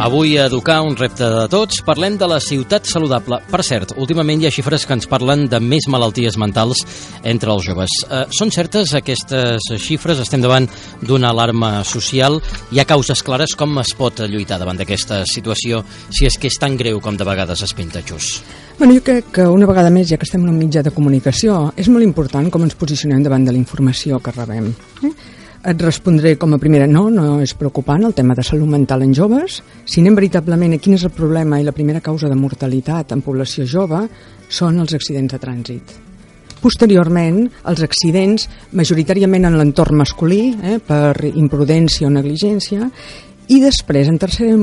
Avui 0.00 0.38
a 0.38 0.46
Educar, 0.46 0.80
un 0.80 0.94
repte 0.96 1.26
de 1.28 1.42
tots, 1.52 1.82
parlem 1.84 2.14
de 2.16 2.24
la 2.24 2.38
ciutat 2.40 2.86
saludable. 2.88 3.36
Per 3.52 3.58
cert, 3.60 3.90
últimament 4.00 4.40
hi 4.40 4.46
ha 4.48 4.52
xifres 4.54 4.86
que 4.88 4.94
ens 4.96 5.04
parlen 5.04 5.42
de 5.52 5.58
més 5.60 5.84
malalties 5.92 6.38
mentals 6.40 6.80
entre 7.20 7.52
els 7.52 7.66
joves. 7.68 7.98
Eh, 8.08 8.22
són 8.32 8.48
certes 8.48 8.94
aquestes 8.96 9.66
xifres? 9.84 10.22
Estem 10.24 10.40
davant 10.40 10.64
d'una 11.04 11.34
alarma 11.34 11.84
social? 11.84 12.38
Hi 12.72 12.80
ha 12.80 12.86
causes 12.88 13.20
clares? 13.20 13.52
Com 13.52 13.76
es 13.82 13.92
pot 13.98 14.22
lluitar 14.24 14.56
davant 14.62 14.80
d'aquesta 14.80 15.26
situació 15.28 15.82
si 16.08 16.24
és 16.24 16.38
que 16.40 16.48
és 16.48 16.56
tan 16.56 16.78
greu 16.80 17.02
com 17.04 17.20
de 17.20 17.26
vegades 17.28 17.60
es 17.68 17.76
pinta, 17.76 18.00
Xus? 18.00 18.38
Bueno, 18.78 18.96
jo 18.96 19.04
crec 19.04 19.28
que 19.36 19.44
una 19.44 19.68
vegada 19.68 19.92
més, 19.92 20.08
ja 20.08 20.16
que 20.16 20.24
estem 20.24 20.40
en 20.46 20.54
un 20.54 20.56
mitjà 20.62 20.80
de 20.80 20.94
comunicació, 20.96 21.74
és 21.76 21.92
molt 21.92 22.08
important 22.08 22.48
com 22.48 22.64
ens 22.64 22.80
posicionem 22.80 23.20
davant 23.20 23.44
de 23.44 23.52
la 23.52 23.60
informació 23.60 24.16
que 24.24 24.32
rebem. 24.32 24.72
Eh? 25.04 25.12
Et 25.60 25.82
respondré 25.84 26.38
com 26.40 26.54
a 26.56 26.58
primera, 26.58 26.86
no, 26.88 27.10
no 27.12 27.34
és 27.44 27.52
preocupant 27.52 28.00
el 28.08 28.14
tema 28.16 28.32
de 28.32 28.40
salut 28.46 28.68
mental 28.70 29.02
en 29.04 29.10
joves. 29.12 29.58
Si 29.84 30.00
anem 30.00 30.14
veritablement 30.16 30.72
a 30.72 30.78
quin 30.80 30.96
és 30.96 31.04
el 31.04 31.12
problema 31.12 31.58
i 31.60 31.66
la 31.66 31.74
primera 31.76 32.00
causa 32.00 32.30
de 32.30 32.38
mortalitat 32.38 33.12
en 33.12 33.20
població 33.20 33.66
jove 33.68 34.06
són 34.48 34.80
els 34.80 34.94
accidents 34.96 35.34
de 35.34 35.40
trànsit. 35.42 35.92
Posteriorment, 36.60 37.42
els 37.68 37.84
accidents, 37.84 38.46
majoritàriament 38.76 39.50
en 39.50 39.58
l'entorn 39.60 40.00
masculí, 40.00 40.40
eh, 40.62 40.78
per 40.80 41.28
imprudència 41.28 42.08
o 42.08 42.14
negligència, 42.14 42.88
i 43.48 43.60
després, 43.60 44.08
en 44.08 44.16
tercera 44.16 44.56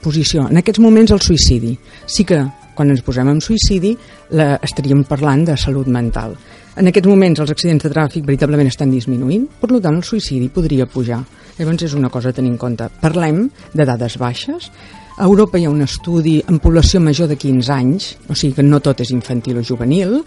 posició, 0.00 0.46
en 0.48 0.60
aquests 0.60 0.80
moments 0.80 1.12
el 1.12 1.20
suïcidi. 1.20 1.76
Sí 2.06 2.24
que 2.24 2.40
quan 2.74 2.88
ens 2.92 3.04
posem 3.04 3.28
en 3.28 3.40
suïcidi 3.44 3.92
la, 4.32 4.56
estaríem 4.64 5.04
parlant 5.04 5.44
de 5.44 5.56
salut 5.60 5.88
mental. 5.92 6.36
En 6.72 6.88
aquests 6.88 7.08
moments 7.08 7.40
els 7.42 7.50
accidents 7.52 7.84
de 7.84 7.90
tràfic 7.92 8.24
veritablement 8.24 8.68
estan 8.70 8.92
disminuint, 8.94 9.44
per 9.60 9.68
tant 9.74 9.98
el 9.98 10.04
suïcidi 10.08 10.48
podria 10.48 10.86
pujar. 10.88 11.18
Llavors 11.58 11.84
és 11.84 11.92
una 11.98 12.08
cosa 12.08 12.30
a 12.30 12.32
tenir 12.32 12.54
en 12.54 12.56
compte. 12.56 12.86
Parlem 13.02 13.44
de 13.74 13.84
dades 13.84 14.16
baixes. 14.16 14.70
A 15.18 15.26
Europa 15.26 15.60
hi 15.60 15.66
ha 15.66 15.70
un 15.70 15.84
estudi 15.84 16.38
en 16.48 16.62
població 16.64 17.02
major 17.04 17.28
de 17.28 17.36
15 17.36 17.72
anys, 17.74 18.06
o 18.24 18.34
sigui 18.34 18.56
que 18.56 18.64
no 18.64 18.80
tot 18.80 19.02
és 19.04 19.12
infantil 19.12 19.60
o 19.60 19.66
juvenil, 19.68 20.22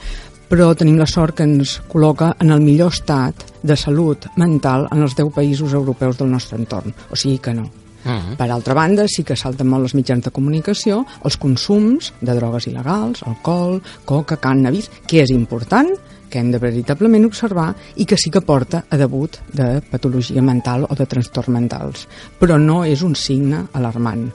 però 0.46 0.70
tenim 0.78 1.00
la 1.02 1.10
sort 1.10 1.40
que 1.40 1.48
ens 1.50 1.80
col·loca 1.90 2.36
en 2.38 2.54
el 2.54 2.62
millor 2.62 2.94
estat 2.94 3.42
de 3.66 3.76
salut 3.76 4.30
mental 4.38 4.86
en 4.94 5.02
els 5.02 5.18
10 5.18 5.34
països 5.34 5.74
europeus 5.74 6.22
del 6.22 6.30
nostre 6.30 6.62
entorn. 6.62 6.94
O 7.10 7.18
sigui 7.18 7.40
que 7.40 7.56
no. 7.58 7.66
Uh 8.06 8.12
-huh. 8.12 8.36
Per 8.38 8.52
altra 8.52 8.76
banda, 8.76 9.08
sí 9.08 9.24
que 9.24 9.36
salten 9.36 9.68
molt 9.68 9.82
els 9.82 9.96
mitjans 9.96 10.24
de 10.24 10.30
comunicació 10.30 11.08
els 11.24 11.38
consums 11.38 12.14
de 12.22 12.36
drogues 12.36 12.68
il·legals, 12.68 13.24
alcohol, 13.26 13.82
coca, 14.06 14.38
cannabis, 14.38 14.92
que 15.08 15.24
és 15.24 15.32
important, 15.32 15.90
que 16.36 16.42
hem 16.44 16.52
de 16.52 16.60
veritablement 16.60 17.24
observar 17.24 17.70
i 17.96 18.04
que 18.04 18.20
sí 18.20 18.28
que 18.28 18.44
porta 18.44 18.84
a 18.92 18.98
debut 19.00 19.40
de 19.56 19.80
patologia 19.88 20.44
mental 20.44 20.84
o 20.84 20.96
de 21.00 21.08
trastorns 21.08 21.54
mentals, 21.56 22.08
però 22.36 22.60
no 22.60 22.82
és 22.84 23.06
un 23.08 23.16
signe 23.16 23.70
alarmant. 23.72 24.26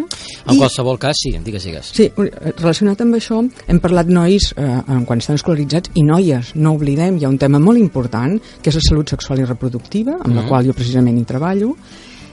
En 0.00 0.54
I, 0.54 0.56
qualsevol 0.56 0.96
cas, 0.96 1.18
sí, 1.20 1.34
digues, 1.44 1.66
digues. 1.68 1.90
Sí, 1.92 2.06
relacionat 2.16 3.02
amb 3.04 3.18
això, 3.18 3.42
hem 3.68 3.80
parlat 3.84 4.08
nois 4.08 4.46
eh, 4.56 4.68
quan 5.04 5.20
estan 5.20 5.36
escolaritzats 5.36 5.92
i 6.00 6.04
noies, 6.06 6.54
no 6.56 6.72
oblidem, 6.78 7.18
hi 7.20 7.26
ha 7.26 7.32
un 7.32 7.36
tema 7.42 7.60
molt 7.60 7.82
important, 7.82 8.38
que 8.62 8.72
és 8.72 8.78
la 8.80 8.86
salut 8.86 9.12
sexual 9.12 9.42
i 9.42 9.48
reproductiva, 9.50 10.16
amb 10.16 10.26
mm 10.26 10.32
-hmm. 10.32 10.40
la 10.40 10.48
qual 10.48 10.66
jo 10.66 10.72
precisament 10.72 11.18
hi 11.18 11.28
treballo, 11.28 11.76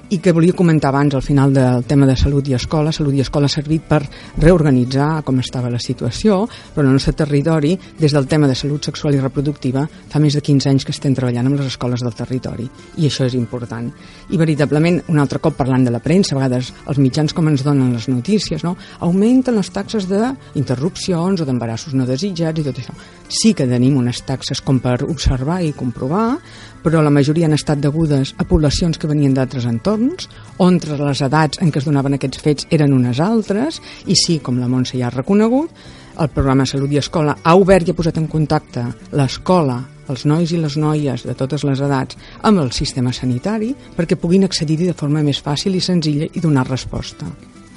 i 0.10 0.20
que 0.24 0.32
volia 0.32 0.56
comentar 0.56 0.90
abans 0.94 1.16
al 1.16 1.22
final 1.22 1.52
del 1.54 1.84
tema 1.84 2.06
de 2.08 2.16
salut 2.16 2.48
i 2.48 2.54
escola. 2.56 2.94
Salut 2.96 3.16
i 3.18 3.20
escola 3.20 3.50
ha 3.50 3.52
servit 3.52 3.84
per 3.90 4.00
reorganitzar 4.40 5.24
com 5.28 5.42
estava 5.42 5.72
la 5.72 5.82
situació, 5.84 6.46
però 6.48 6.86
en 6.86 6.94
el 6.94 6.96
nostre 6.96 7.14
territori, 7.18 7.74
des 8.00 8.16
del 8.16 8.28
tema 8.28 8.48
de 8.48 8.56
salut 8.56 8.88
sexual 8.88 9.18
i 9.18 9.20
reproductiva, 9.20 9.84
fa 10.08 10.22
més 10.24 10.38
de 10.38 10.42
15 10.42 10.70
anys 10.72 10.88
que 10.88 10.96
estem 10.96 11.16
treballant 11.18 11.50
amb 11.50 11.60
les 11.60 11.74
escoles 11.74 12.04
del 12.06 12.16
territori, 12.16 12.70
i 12.98 13.10
això 13.10 13.28
és 13.28 13.36
important. 13.36 13.90
I 14.32 14.40
veritablement, 14.40 15.02
un 15.12 15.20
altre 15.20 15.42
cop 15.44 15.58
parlant 15.60 15.84
de 15.84 15.92
la 15.92 16.00
premsa, 16.04 16.36
a 16.36 16.40
vegades 16.40 16.72
els 16.88 17.04
mitjans 17.04 17.36
com 17.36 17.52
ens 17.52 17.66
donen 17.68 17.92
les 17.92 18.08
notícies, 18.08 18.64
no? 18.64 18.78
augmenten 19.04 19.60
les 19.60 19.72
taxes 19.76 20.08
d'interrupcions 20.08 21.44
o 21.44 21.50
d'embarassos 21.50 21.98
no 21.98 22.08
desitjats 22.08 22.64
i 22.64 22.68
tot 22.70 22.80
això. 22.80 22.96
Sí 23.28 23.52
que 23.54 23.68
tenim 23.68 24.00
unes 24.00 24.24
taxes 24.24 24.64
com 24.64 24.80
per 24.80 25.02
observar 25.04 25.60
i 25.66 25.76
comprovar, 25.76 26.38
però 26.88 27.01
la 27.03 27.12
majoria 27.12 27.50
han 27.50 27.56
estat 27.58 27.82
degudes 27.84 28.29
a 28.39 28.46
poblacions 28.48 28.96
que 28.96 29.10
venien 29.10 29.34
d'altres 29.36 29.65
entorns, 29.67 30.29
on 30.63 30.77
les 30.79 31.22
edats 31.25 31.60
en 31.60 31.67
què 31.67 31.82
es 31.82 31.88
donaven 31.89 32.15
aquests 32.15 32.39
fets 32.46 32.67
eren 32.72 32.94
unes 32.96 33.20
altres, 33.20 33.82
i 34.08 34.15
sí, 34.15 34.38
com 34.39 34.56
la 34.56 34.70
Montse 34.72 34.96
ja 34.96 35.10
ha 35.10 35.12
reconegut, 35.12 35.67
el 36.15 36.32
programa 36.32 36.65
Salut 36.65 36.96
i 36.96 37.01
Escola 37.01 37.36
ha 37.44 37.58
obert 37.60 37.89
i 37.89 37.91
ha 37.91 37.98
posat 37.98 38.22
en 38.22 38.29
contacte 38.32 38.86
l'escola, 39.20 39.82
els 40.08 40.24
nois 40.32 40.56
i 40.56 40.62
les 40.63 40.79
noies 40.79 41.27
de 41.27 41.36
totes 41.36 41.67
les 41.67 41.84
edats 41.84 42.15
amb 42.48 42.63
el 42.63 42.72
sistema 42.72 43.12
sanitari 43.12 43.74
perquè 44.00 44.15
puguin 44.15 44.48
accedir-hi 44.48 44.88
de 44.94 44.96
forma 44.96 45.27
més 45.27 45.44
fàcil 45.44 45.75
i 45.75 45.84
senzilla 45.84 46.32
i 46.32 46.39
donar 46.39 46.70
resposta. 46.72 47.27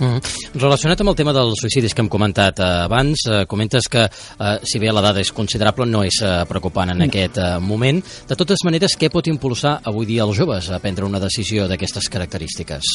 Mm. 0.00 0.20
Relacionat 0.60 1.00
amb 1.02 1.12
el 1.12 1.18
tema 1.18 1.34
dels 1.36 1.60
suïcidis 1.60 1.94
que 1.94 2.02
hem 2.02 2.10
comentat 2.12 2.60
eh, 2.60 2.68
abans, 2.88 3.26
eh, 3.28 3.44
comentes 3.46 3.88
que 3.92 4.06
eh, 4.08 4.56
si 4.64 4.80
bé 4.80 4.92
la 4.92 5.04
dada 5.04 5.20
és 5.20 5.32
considerable 5.36 5.86
no 5.86 6.02
és 6.06 6.22
eh, 6.24 6.44
preocupant 6.48 6.90
en 6.90 6.98
mm. 6.98 7.08
aquest 7.10 7.38
eh, 7.38 7.50
moment. 7.60 8.00
De 8.28 8.38
totes 8.38 8.64
maneres, 8.64 8.96
què 8.96 9.12
pot 9.12 9.28
impulsar 9.28 9.80
avui 9.84 10.08
dia 10.08 10.24
els 10.24 10.38
joves 10.40 10.70
a 10.72 10.80
prendre 10.80 11.04
una 11.04 11.20
decisió 11.20 11.68
d'aquestes 11.68 12.08
característiques? 12.08 12.94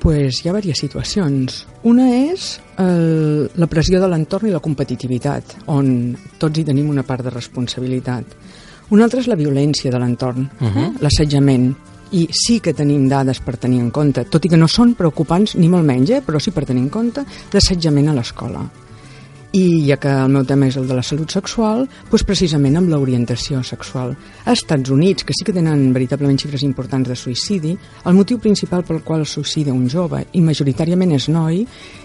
pues 0.00 0.40
hi 0.40 0.48
ha 0.48 0.54
diverses 0.56 0.80
situacions. 0.80 1.58
Una 1.84 2.06
és 2.16 2.54
el, 2.80 3.50
la 3.60 3.68
pressió 3.68 4.00
de 4.00 4.08
l'entorn 4.08 4.48
i 4.48 4.54
la 4.54 4.62
competitivitat, 4.64 5.58
on 5.68 6.16
tots 6.40 6.56
hi 6.56 6.64
tenim 6.64 6.88
una 6.88 7.04
part 7.04 7.26
de 7.26 7.34
responsabilitat. 7.34 8.32
Una 8.96 9.04
altra 9.04 9.20
és 9.20 9.28
la 9.28 9.36
violència 9.36 9.92
de 9.92 10.00
l'entorn, 10.00 10.48
uh 10.48 10.66
-huh. 10.66 10.86
eh? 10.86 10.90
l'assetjament 11.04 11.74
i 12.12 12.26
sí 12.34 12.58
que 12.60 12.74
tenim 12.76 13.08
dades 13.08 13.40
per 13.44 13.56
tenir 13.60 13.80
en 13.80 13.90
compte, 13.94 14.26
tot 14.26 14.44
i 14.44 14.50
que 14.52 14.58
no 14.60 14.68
són 14.68 14.94
preocupants 14.98 15.56
ni 15.56 15.68
molt 15.70 15.86
menys, 15.86 16.10
eh, 16.10 16.22
però 16.26 16.40
sí 16.42 16.50
per 16.54 16.66
tenir 16.66 16.86
en 16.86 16.92
compte 16.92 17.26
d'assetjament 17.52 18.10
a 18.10 18.16
l'escola. 18.16 18.64
I 19.52 19.82
ja 19.88 19.96
que 19.98 20.10
el 20.14 20.30
meu 20.30 20.44
tema 20.46 20.68
és 20.70 20.76
el 20.78 20.86
de 20.86 20.94
la 20.94 21.02
salut 21.02 21.32
sexual, 21.34 21.88
doncs 22.06 22.22
precisament 22.22 22.78
amb 22.78 22.92
l'orientació 22.92 23.64
sexual. 23.66 24.12
A 24.46 24.54
Estats 24.54 24.92
Units, 24.94 25.26
que 25.26 25.34
sí 25.34 25.42
que 25.46 25.54
tenen 25.56 25.88
veritablement 25.96 26.38
xifres 26.38 26.62
importants 26.62 27.10
de 27.10 27.16
suïcidi, 27.18 27.74
el 28.06 28.14
motiu 28.14 28.38
principal 28.38 28.84
pel 28.86 29.02
qual 29.02 29.26
suïcida 29.26 29.74
un 29.74 29.88
jove, 29.90 30.22
i 30.38 30.44
majoritàriament 30.46 31.16
és 31.18 31.26
noi, 31.34 31.64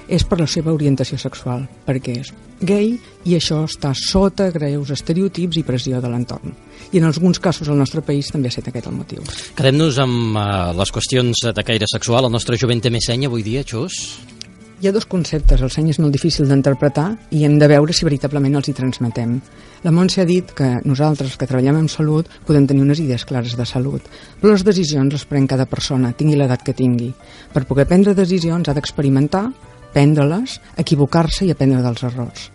és 0.09 0.25
per 0.25 0.41
la 0.41 0.49
seva 0.49 0.73
orientació 0.73 1.21
sexual, 1.21 1.67
perquè 1.85 2.17
és 2.23 2.33
gay 2.65 2.95
i 3.25 3.37
això 3.37 3.61
està 3.69 3.91
sota 3.93 4.49
greus 4.49 4.89
estereotips 4.95 5.61
i 5.61 5.65
pressió 5.67 6.01
de 6.01 6.09
l'entorn. 6.09 6.53
I 6.93 6.97
en 6.97 7.09
alguns 7.11 7.37
casos 7.37 7.69
al 7.69 7.77
nostre 7.77 8.01
país 8.01 8.31
també 8.33 8.49
ha 8.49 8.55
estat 8.55 8.71
aquest 8.71 8.89
el 8.89 8.97
motiu. 8.97 9.25
Quedem-nos 9.57 9.99
amb 10.01 10.33
uh, 10.33 10.71
les 10.77 10.93
qüestions 10.93 11.45
de 11.45 11.65
caire 11.67 11.85
sexual. 11.91 12.25
El 12.25 12.33
nostre 12.33 12.57
jovent 12.57 12.81
té 12.81 12.89
més 12.93 13.05
seny 13.05 13.29
avui 13.29 13.45
dia, 13.45 13.61
Xus? 13.61 14.17
Hi 14.81 14.89
ha 14.89 14.91
dos 14.91 15.05
conceptes, 15.07 15.61
el 15.63 15.69
seny 15.71 15.93
és 15.93 15.97
molt 16.03 16.11
difícil 16.11 16.49
d'interpretar 16.49 17.05
i 17.31 17.45
hem 17.47 17.53
de 17.61 17.67
veure 17.71 17.93
si 17.95 18.03
veritablement 18.03 18.57
els 18.59 18.67
hi 18.67 18.73
transmetem. 18.75 19.37
La 19.85 19.93
Montse 19.95 20.19
ha 20.19 20.25
dit 20.27 20.49
que 20.57 20.67
nosaltres, 20.83 21.37
que 21.39 21.47
treballem 21.47 21.77
en 21.79 21.87
salut, 21.87 22.27
podem 22.43 22.65
tenir 22.67 22.83
unes 22.83 22.99
idees 22.99 23.23
clares 23.23 23.55
de 23.55 23.65
salut, 23.69 24.03
però 24.41 24.51
les 24.51 24.65
decisions 24.67 25.15
les 25.15 25.23
pren 25.29 25.47
cada 25.47 25.63
persona, 25.71 26.11
tingui 26.11 26.35
l'edat 26.35 26.65
que 26.67 26.75
tingui. 26.75 27.13
Per 27.53 27.63
poder 27.69 27.87
prendre 27.87 28.17
decisions 28.17 28.67
ha 28.67 28.75
d'experimentar, 28.75 29.45
aprendre-les, 29.93 30.59
equivocar-se 30.83 31.47
i 31.47 31.55
aprendre 31.55 31.79
dels 31.85 32.03
errors. 32.03 32.49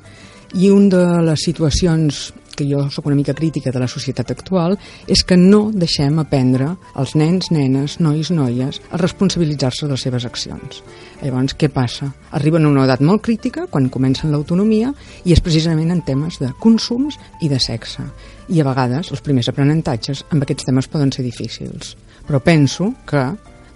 I 0.60 0.68
una 0.68 0.92
de 0.92 1.24
les 1.30 1.48
situacions 1.48 2.34
que 2.60 2.68
jo 2.68 2.84
sóc 2.92 3.06
una 3.08 3.16
mica 3.16 3.32
crítica 3.32 3.72
de 3.72 3.80
la 3.80 3.88
societat 3.88 4.34
actual 4.34 4.76
és 5.08 5.24
que 5.24 5.38
no 5.40 5.70
deixem 5.72 6.18
aprendre 6.20 6.74
els 7.00 7.14
nens, 7.16 7.48
nenes, 7.54 7.96
nois, 8.04 8.28
noies 8.30 8.82
a 8.92 9.00
responsabilitzar-se 9.00 9.86
de 9.86 9.94
les 9.94 10.04
seves 10.04 10.26
accions. 10.28 10.82
Llavors, 11.22 11.56
què 11.56 11.70
passa? 11.72 12.10
Arriben 12.36 12.66
a 12.66 12.72
una 12.72 12.84
edat 12.84 13.00
molt 13.00 13.24
crítica, 13.24 13.64
quan 13.72 13.88
comencen 13.88 14.32
l'autonomia, 14.32 14.92
i 15.24 15.32
és 15.32 15.40
precisament 15.40 15.92
en 15.94 16.04
temes 16.04 16.36
de 16.42 16.52
consums 16.60 17.16
i 17.40 17.48
de 17.48 17.60
sexe. 17.60 18.04
I 18.52 18.60
a 18.60 18.68
vegades 18.68 19.12
els 19.14 19.24
primers 19.24 19.48
aprenentatges 19.48 20.26
amb 20.28 20.44
aquests 20.44 20.68
temes 20.68 20.90
poden 20.92 21.12
ser 21.14 21.24
difícils. 21.24 21.96
Però 22.28 22.42
penso 22.44 22.92
que 23.08 23.24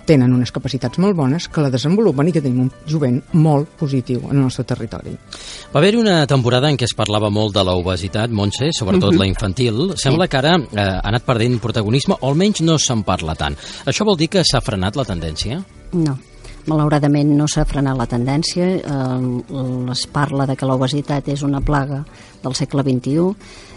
tenen 0.07 0.33
unes 0.33 0.53
capacitats 0.55 1.01
molt 1.03 1.17
bones 1.17 1.49
que 1.49 1.63
la 1.65 1.71
desenvolupen 1.73 2.29
i 2.29 2.35
que 2.35 2.43
tenim 2.45 2.65
un 2.67 2.71
jovent 2.91 3.21
molt 3.33 3.75
positiu 3.81 4.29
en 4.31 4.37
el 4.37 4.45
nostre 4.45 4.67
territori. 4.69 5.15
Va 5.73 5.81
haver 5.81 5.97
una 5.99 6.27
temporada 6.31 6.71
en 6.71 6.79
què 6.79 6.89
es 6.89 6.95
parlava 6.97 7.31
molt 7.31 7.55
de 7.57 7.65
l'obesitat, 7.67 8.31
Montse, 8.31 8.71
sobretot 8.73 9.11
mhm. 9.11 9.17
-huh. 9.17 9.21
la 9.21 9.27
infantil. 9.27 9.93
Sembla 9.97 10.25
sí. 10.27 10.31
que 10.31 10.37
ara 10.37 10.57
eh, 10.57 10.81
ha 10.81 11.09
anat 11.09 11.25
perdent 11.25 11.61
protagonisme, 11.61 12.17
o 12.21 12.29
almenys 12.29 12.61
no 12.61 12.79
se'n 12.79 13.03
parla 13.03 13.35
tant. 13.35 13.57
Això 13.87 14.05
vol 14.05 14.17
dir 14.17 14.29
que 14.29 14.45
s'ha 14.45 14.61
frenat 14.61 14.97
la 14.97 15.05
tendència? 15.05 15.63
No. 15.93 16.19
Malauradament 16.67 17.37
no 17.37 17.47
s'ha 17.47 17.65
frenat 17.65 17.97
la 17.97 18.07
tendència, 18.07 18.65
eh, 18.65 19.93
es 19.93 20.07
parla 20.07 20.47
de 20.47 20.57
que 20.57 20.67
l'obesitat 20.67 21.29
és 21.29 21.43
una 21.43 21.61
plaga 21.61 22.05
del 22.43 22.55
segle 22.55 22.83
XXI 22.83 23.35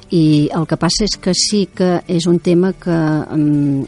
i 0.09 0.49
el 0.55 0.65
que 0.67 0.77
passa 0.77 1.03
és 1.03 1.17
que 1.19 1.33
sí 1.35 1.67
que 1.75 2.01
és 2.07 2.25
un 2.27 2.39
tema 2.39 2.71
que 2.73 2.95
eh, 2.95 3.85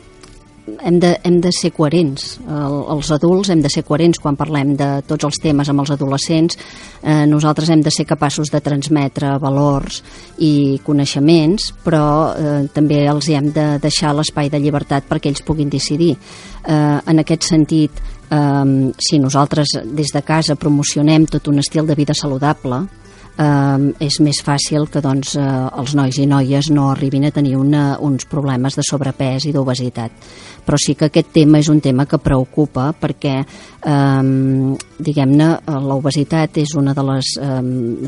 hem 0.82 1.00
de, 1.00 1.14
hem 1.24 1.40
de 1.42 1.52
ser 1.56 1.72
coherents. 1.76 2.38
El, 2.46 2.76
els 2.96 3.10
adults 3.16 3.50
hem 3.54 3.62
de 3.64 3.72
ser 3.72 3.84
coherents 3.88 4.20
quan 4.22 4.38
parlem 4.40 4.76
de 4.80 4.90
tots 5.08 5.28
els 5.28 5.40
temes 5.42 5.70
amb 5.72 5.84
els 5.84 5.94
adolescents. 5.96 6.60
Eh, 7.02 7.26
nosaltres 7.30 7.72
hem 7.74 7.82
de 7.86 7.94
ser 7.94 8.06
capaços 8.10 8.52
de 8.52 8.62
transmetre 8.64 9.36
valors 9.42 10.02
i 10.46 10.80
coneixements, 10.86 11.72
però 11.86 12.06
eh, 12.34 12.62
també 12.74 13.04
els 13.10 13.32
hem 13.34 13.52
de 13.56 13.68
deixar 13.82 14.14
l'espai 14.16 14.52
de 14.52 14.62
llibertat 14.62 15.10
perquè 15.10 15.34
ells 15.34 15.46
puguin 15.46 15.70
decidir. 15.70 16.14
Eh, 16.16 17.00
en 17.00 17.26
aquest 17.26 17.50
sentit, 17.50 18.02
eh, 18.30 18.92
si 18.98 19.20
nosaltres 19.20 19.80
des 19.86 20.14
de 20.14 20.24
casa 20.24 20.60
promocionem 20.60 21.28
tot 21.28 21.48
un 21.48 21.60
estil 21.60 21.88
de 21.88 21.98
vida 22.00 22.14
saludable, 22.14 22.86
eh, 23.40 23.88
és 24.06 24.20
més 24.26 24.42
fàcil 24.46 24.88
que 24.92 25.02
doncs, 25.04 25.36
eh, 25.40 25.48
els 25.80 25.96
nois 25.96 26.20
i 26.20 26.28
noies 26.30 26.70
no 26.76 26.90
arribin 26.92 27.30
a 27.30 27.34
tenir 27.36 27.56
una, 27.58 27.98
uns 28.00 28.28
problemes 28.30 28.76
de 28.76 28.86
sobrepès 28.86 29.48
i 29.48 29.56
d'obesitat. 29.56 30.12
Però 30.66 30.78
sí 30.78 30.94
que 30.96 31.08
aquest 31.10 31.32
tema 31.34 31.60
és 31.60 31.70
un 31.72 31.80
tema 31.82 32.06
que 32.06 32.20
preocupa 32.22 32.92
perquè, 32.94 33.36
eh, 33.40 34.76
diguem-ne, 35.00 35.50
l'obesitat 35.90 36.58
és 36.62 36.76
un 36.76 36.94
dels 36.94 37.36
eh, 37.40 37.60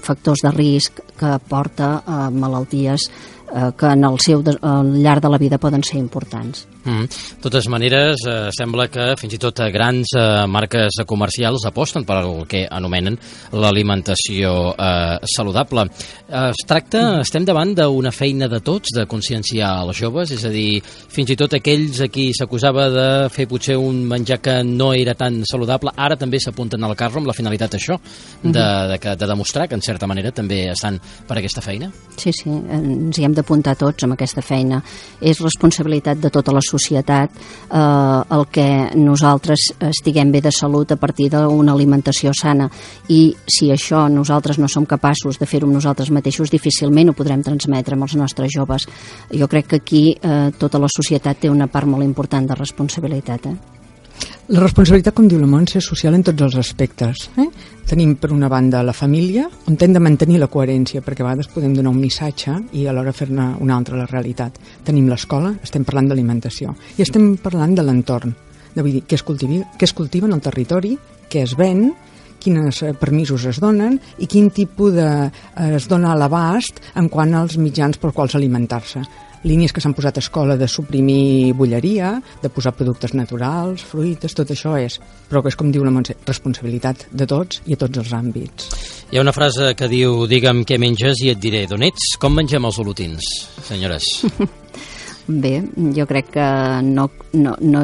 factors 0.03 0.43
de 0.45 0.51
risc 0.55 1.01
que 1.17 1.37
porta 1.47 2.01
a 2.05 2.29
malalties 2.29 3.09
eh, 3.53 3.71
que 3.77 3.87
en 3.87 4.05
el 4.05 4.19
seu 4.23 4.41
de, 4.43 4.55
al 4.61 4.93
llarg 5.01 5.21
de 5.21 5.29
la 5.29 5.37
vida 5.37 5.57
poden 5.57 5.83
ser 5.83 5.99
importants. 5.99 6.67
Mm. 6.83 7.05
De 7.05 7.41
totes 7.43 7.67
maneres, 7.69 8.23
eh, 8.27 8.49
sembla 8.55 8.87
que 8.89 9.11
fins 9.19 9.35
i 9.35 9.39
tot 9.41 9.59
grans 9.73 10.15
eh, 10.17 10.47
marques 10.49 11.01
comercials 11.05 11.65
aposten 11.69 12.05
per 12.07 12.21
el 12.23 12.47
que 12.49 12.63
anomenen 12.69 13.17
l'alimentació 13.53 14.73
eh, 14.73 15.17
saludable. 15.29 15.85
Eh, 16.27 16.49
es 16.49 16.65
tracta, 16.67 17.01
mm. 17.01 17.27
estem 17.27 17.45
davant 17.45 17.75
d'una 17.77 18.13
feina 18.15 18.49
de 18.51 18.61
tots 18.65 18.95
de 18.95 19.05
conscienciar 19.09 19.73
els 19.85 19.99
joves, 20.01 20.33
és 20.33 20.45
a 20.45 20.53
dir, 20.53 20.81
fins 20.81 21.33
i 21.33 21.37
tot 21.37 21.53
aquells 21.57 22.01
a 22.01 22.09
qui 22.11 22.31
s'acusava 22.37 22.87
de 22.93 23.07
fer 23.33 23.47
potser 23.51 23.77
un 23.77 24.03
menjar 24.09 24.41
que 24.41 24.61
no 24.65 24.91
era 24.97 25.13
tan 25.17 25.41
saludable, 25.45 25.93
ara 25.95 26.17
també 26.17 26.39
s'apunten 26.41 26.83
al 26.83 26.97
carro 26.97 27.21
amb 27.21 27.29
la 27.29 27.37
finalitat 27.37 27.77
això, 27.77 27.99
de, 27.99 28.49
mm-hmm. 28.49 28.57
de, 28.57 28.97
de, 28.97 29.15
de 29.21 29.29
demostrar 29.29 29.67
que 29.67 29.77
en 29.77 29.85
certa 29.85 30.09
manera 30.09 30.33
també 30.33 30.63
estan 30.71 30.97
per 31.27 31.37
aquesta 31.37 31.61
feina? 31.61 31.91
Sí, 32.17 32.33
sí, 32.33 32.49
ens 32.49 33.17
hi 33.17 33.27
hem 33.27 33.35
d'apuntar 33.41 33.75
tots 33.79 34.05
amb 34.05 34.15
aquesta 34.15 34.43
feina. 34.45 34.81
És 35.19 35.41
responsabilitat 35.41 36.21
de 36.21 36.31
tota 36.31 36.53
la 36.55 36.61
societat 36.63 37.33
eh, 37.35 38.35
el 38.37 38.47
que 38.53 38.67
nosaltres 38.95 39.71
estiguem 39.89 40.31
bé 40.31 40.41
de 40.41 40.53
salut 40.55 40.91
a 40.91 40.99
partir 41.01 41.29
d'una 41.33 41.73
alimentació 41.73 42.31
sana 42.37 42.69
i 43.09 43.33
si 43.47 43.71
això 43.73 44.07
nosaltres 44.09 44.59
no 44.61 44.69
som 44.71 44.85
capaços 44.85 45.39
de 45.39 45.49
fer-ho 45.49 45.67
nosaltres 45.67 46.11
mateixos 46.11 46.51
difícilment 46.53 47.11
ho 47.11 47.17
podrem 47.17 47.43
transmetre 47.43 47.97
amb 47.97 48.07
els 48.07 48.15
nostres 48.15 48.53
joves. 48.53 48.87
Jo 49.33 49.47
crec 49.51 49.67
que 49.67 49.81
aquí 49.83 50.05
eh, 50.15 50.49
tota 50.57 50.79
la 50.79 50.89
societat 50.91 51.43
té 51.43 51.49
una 51.49 51.67
part 51.67 51.89
molt 51.89 52.05
important 52.05 52.47
de 52.47 52.57
responsabilitat. 52.57 53.51
Eh? 53.51 53.80
La 54.51 54.59
responsabilitat, 54.59 55.13
com 55.15 55.29
diu 55.31 55.39
la 55.39 55.47
Montse, 55.47 55.79
és 55.79 55.85
social 55.87 56.15
en 56.17 56.25
tots 56.27 56.43
els 56.43 56.57
aspectes. 56.59 57.29
Eh? 57.39 57.45
Tenim, 57.87 58.17
per 58.19 58.33
una 58.35 58.49
banda, 58.51 58.81
la 58.83 58.91
família, 58.91 59.45
on 59.71 59.77
hem 59.79 59.93
de 59.95 60.01
mantenir 60.03 60.41
la 60.41 60.49
coherència, 60.51 60.99
perquè 61.05 61.23
a 61.23 61.29
vegades 61.29 61.47
podem 61.53 61.71
donar 61.77 61.93
un 61.93 62.01
missatge 62.01 62.57
i 62.75 62.83
alhora 62.87 63.13
fer-ne 63.15 63.47
una 63.63 63.77
altra 63.77 63.95
la 63.95 64.09
realitat. 64.09 64.59
Tenim 64.83 65.07
l'escola, 65.07 65.53
estem 65.63 65.87
parlant 65.87 66.11
d'alimentació, 66.11 66.75
i 66.97 67.05
estem 67.05 67.37
parlant 67.39 67.77
de 67.79 67.87
l'entorn, 67.87 68.35
de 68.75 68.83
vull 68.83 68.97
dir, 68.97 69.05
què 69.07 69.15
es, 69.15 69.23
cultivi, 69.23 69.61
què 69.79 69.87
es 69.87 69.95
cultiva 69.95 70.27
en 70.27 70.35
el 70.35 70.43
territori, 70.43 70.97
què 71.31 71.45
es 71.47 71.55
ven, 71.55 71.87
quins 72.41 72.83
eh, 72.83 72.91
permisos 72.97 73.45
es 73.47 73.59
donen 73.61 73.99
i 74.19 74.27
quin 74.27 74.49
tipus 74.51 74.95
de, 74.97 75.09
eh, 75.29 75.73
es 75.77 75.87
dona 75.87 76.11
a 76.11 76.17
l'abast 76.17 76.81
en 76.97 77.07
quant 77.13 77.35
als 77.37 77.59
mitjans 77.61 78.01
per 78.01 78.11
quals 78.11 78.35
alimentar-se 78.35 79.05
línies 79.43 79.73
que 79.73 79.81
s'han 79.81 79.95
posat 79.97 80.17
a 80.17 80.23
escola 80.23 80.57
de 80.57 80.67
suprimir 80.69 81.53
bulleria, 81.57 82.13
de 82.41 82.49
posar 82.49 82.73
productes 82.77 83.15
naturals, 83.17 83.83
fruites, 83.87 84.35
tot 84.37 84.53
això 84.53 84.75
és, 84.79 84.99
però 85.29 85.41
que 85.41 85.51
és 85.51 85.57
com 85.59 85.71
diu 85.71 85.85
la 85.85 85.93
Montse, 85.93 86.17
responsabilitat 86.27 87.07
de 87.11 87.27
tots 87.27 87.61
i 87.65 87.77
a 87.77 87.81
tots 87.81 88.03
els 88.03 88.13
àmbits. 88.13 88.69
Hi 89.11 89.19
ha 89.19 89.25
una 89.25 89.35
frase 89.35 89.73
que 89.75 89.89
diu, 89.91 90.25
digue'm 90.29 90.63
què 90.67 90.77
menges 90.79 91.23
i 91.25 91.33
et 91.33 91.41
diré 91.41 91.65
d'on 91.67 91.83
ets. 91.83 92.13
Com 92.21 92.37
mengem 92.37 92.65
els 92.69 92.79
olotins, 92.79 93.31
senyores? 93.67 94.07
Bé, 95.27 95.61
jo 95.95 96.05
crec 96.09 96.31
que 96.33 96.47
no, 96.83 97.07
no, 97.37 97.53
no, 97.61 97.81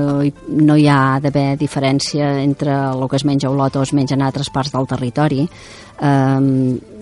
no 0.49 0.75
hi 0.75 0.87
ha 0.89 1.19
d'haver 1.23 1.55
diferència 1.59 2.31
entre 2.41 2.73
el 2.89 3.05
que 3.07 3.19
es 3.19 3.25
menja 3.27 3.47
a 3.47 3.51
Olot 3.53 3.77
o 3.77 3.85
es 3.85 3.93
menja 3.93 4.17
en 4.17 4.25
altres 4.25 4.49
parts 4.51 4.73
del 4.73 4.87
territori. 4.89 5.45
Um, 6.01 6.96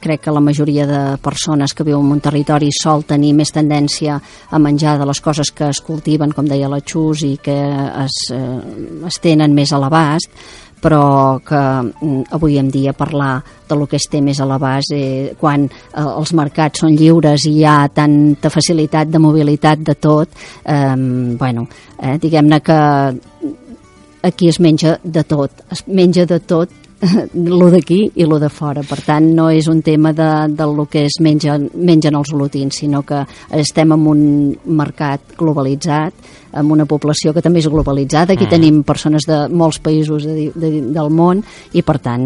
crec 0.00 0.22
que 0.24 0.34
la 0.34 0.40
majoria 0.40 0.86
de 0.86 1.00
persones 1.22 1.74
que 1.74 1.84
viuen 1.84 2.06
en 2.06 2.12
un 2.18 2.22
territori 2.22 2.70
sol 2.74 3.04
tenir 3.08 3.34
més 3.34 3.52
tendència 3.54 4.18
a 4.50 4.58
menjar 4.62 4.96
de 4.98 5.08
les 5.08 5.20
coses 5.20 5.50
que 5.50 5.68
es 5.72 5.82
cultiven, 5.84 6.32
com 6.32 6.46
deia 6.46 6.70
la 6.70 6.80
Xus, 6.80 7.24
i 7.26 7.36
que 7.42 7.56
es, 8.04 8.22
eh, 8.34 9.06
es 9.06 9.20
tenen 9.22 9.54
més 9.54 9.72
a 9.72 9.82
l'abast, 9.82 10.30
però 10.78 11.40
que 11.44 11.58
mm, 11.58 12.30
avui 12.30 12.58
en 12.58 12.70
dia 12.70 12.92
parlar 12.92 13.42
de 13.68 13.76
lo 13.76 13.86
que 13.86 13.98
es 13.98 14.06
té 14.10 14.20
més 14.22 14.40
a 14.40 14.46
l'abast 14.46 14.94
eh, 14.94 15.34
quan 15.38 15.66
eh, 15.66 16.02
els 16.02 16.32
mercats 16.38 16.84
són 16.84 16.94
lliures 16.96 17.48
i 17.48 17.56
hi 17.58 17.64
ha 17.66 17.88
tanta 17.92 18.50
facilitat 18.50 19.10
de 19.10 19.18
mobilitat 19.22 19.82
de 19.82 19.94
tot, 19.98 20.38
eh, 20.64 20.94
bueno, 21.38 21.66
eh, 21.98 22.16
diguem-ne 22.22 22.60
que 22.62 22.78
aquí 24.22 24.48
es 24.48 24.60
menja 24.60 24.98
de 25.02 25.24
tot, 25.24 25.64
es 25.70 25.84
menja 25.86 26.26
de 26.26 26.38
tot 26.40 26.87
lo 27.34 27.70
d'aquí 27.70 28.00
i 28.16 28.24
lo 28.26 28.38
de 28.38 28.48
fora. 28.50 28.82
Per 28.82 28.98
tant, 29.06 29.28
no 29.34 29.48
és 29.54 29.68
un 29.70 29.82
tema 29.86 30.12
de, 30.12 30.28
de 30.50 30.66
lo 30.66 30.86
que 30.90 31.04
es 31.06 31.18
mengen, 31.22 31.68
mengen 31.74 32.16
els 32.18 32.32
olotins, 32.34 32.80
sinó 32.82 33.02
que 33.06 33.22
estem 33.54 33.94
en 33.94 34.06
un 34.10 34.22
mercat 34.78 35.36
globalitzat, 35.38 36.14
amb 36.58 36.72
una 36.72 36.86
població 36.88 37.32
que 37.34 37.42
també 37.44 37.62
és 37.62 37.68
globalitzada. 37.70 38.34
Aquí 38.34 38.46
mm. 38.46 38.52
tenim 38.52 38.80
persones 38.86 39.26
de 39.28 39.40
molts 39.52 39.78
països 39.84 40.26
de, 40.26 40.48
de, 40.54 40.70
del 40.94 41.12
món 41.14 41.42
i, 41.72 41.84
per 41.86 41.98
tant, 42.02 42.24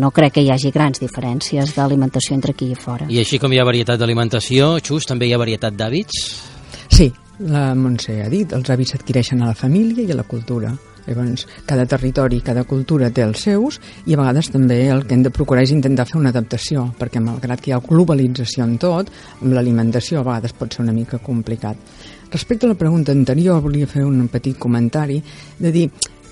no 0.00 0.10
crec 0.14 0.38
que 0.38 0.44
hi 0.44 0.50
hagi 0.50 0.72
grans 0.74 1.02
diferències 1.02 1.76
d'alimentació 1.76 2.34
entre 2.34 2.56
aquí 2.56 2.72
i 2.72 2.78
fora. 2.78 3.06
I 3.08 3.20
així 3.22 3.38
com 3.38 3.52
hi 3.52 3.60
ha 3.60 3.68
varietat 3.68 4.00
d'alimentació, 4.00 4.74
Xus, 4.82 5.06
també 5.06 5.28
hi 5.28 5.36
ha 5.36 5.42
varietat 5.42 5.76
d'hàbits? 5.78 6.24
Sí, 6.94 7.12
la 7.46 7.72
Montse 7.78 8.20
ha 8.22 8.28
dit, 8.32 8.52
els 8.54 8.70
hàbits 8.70 8.94
s'adquireixen 8.94 9.42
a 9.42 9.52
la 9.52 9.58
família 9.58 10.06
i 10.06 10.12
a 10.14 10.18
la 10.18 10.26
cultura. 10.26 10.74
Llavors, 11.06 11.46
cada 11.66 11.84
territori, 11.86 12.40
cada 12.40 12.64
cultura 12.64 13.10
té 13.12 13.24
els 13.24 13.44
seus 13.44 13.80
i 14.06 14.14
a 14.14 14.20
vegades 14.20 14.48
també 14.52 14.78
el 14.92 15.04
que 15.04 15.16
hem 15.16 15.24
de 15.26 15.32
procurar 15.34 15.64
és 15.66 15.74
intentar 15.74 16.06
fer 16.08 16.18
una 16.20 16.32
adaptació, 16.32 16.86
perquè 16.98 17.20
malgrat 17.20 17.60
que 17.60 17.70
hi 17.70 17.76
ha 17.76 17.82
globalització 17.84 18.64
en 18.64 18.78
tot, 18.80 19.12
amb 19.40 19.52
l'alimentació 19.52 20.20
a 20.20 20.26
vegades 20.30 20.56
pot 20.56 20.72
ser 20.72 20.84
una 20.86 20.96
mica 20.96 21.20
complicat. 21.20 21.76
Respecte 22.32 22.66
a 22.66 22.72
la 22.72 22.78
pregunta 22.80 23.12
anterior, 23.12 23.60
volia 23.62 23.86
fer 23.86 24.04
un 24.04 24.26
petit 24.32 24.58
comentari 24.58 25.20
de 25.58 25.70
dir 25.70 25.84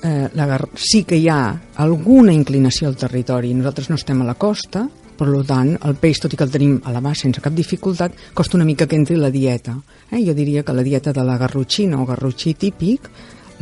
eh, 0.02 0.28
la, 0.35 0.58
sí 0.74 1.04
que 1.04 1.20
hi 1.20 1.28
ha 1.28 1.42
alguna 1.85 2.32
inclinació 2.32 2.88
al 2.88 2.98
territori. 2.98 3.52
Nosaltres 3.54 3.90
no 3.90 4.00
estem 4.00 4.22
a 4.22 4.26
la 4.26 4.35
costa, 4.35 4.87
per 5.18 5.28
tant, 5.46 5.76
el 5.87 5.94
peix, 6.00 6.18
tot 6.18 6.32
i 6.35 6.38
que 6.38 6.46
el 6.48 6.50
tenim 6.50 6.80
a 6.88 6.92
la 6.94 7.02
mà 7.04 7.12
sense 7.14 7.42
cap 7.44 7.54
dificultat, 7.54 8.16
costa 8.35 8.58
una 8.58 8.66
mica 8.66 8.88
que 8.88 8.98
entri 8.98 9.14
la 9.20 9.30
dieta. 9.30 9.76
Eh? 10.11 10.24
Jo 10.26 10.35
diria 10.35 10.64
que 10.64 10.74
la 10.74 10.82
dieta 10.82 11.12
de 11.12 11.22
la 11.22 11.38
garrotxina 11.38 12.00
o 12.00 12.08
garrotxí 12.08 12.54
típic 12.54 13.06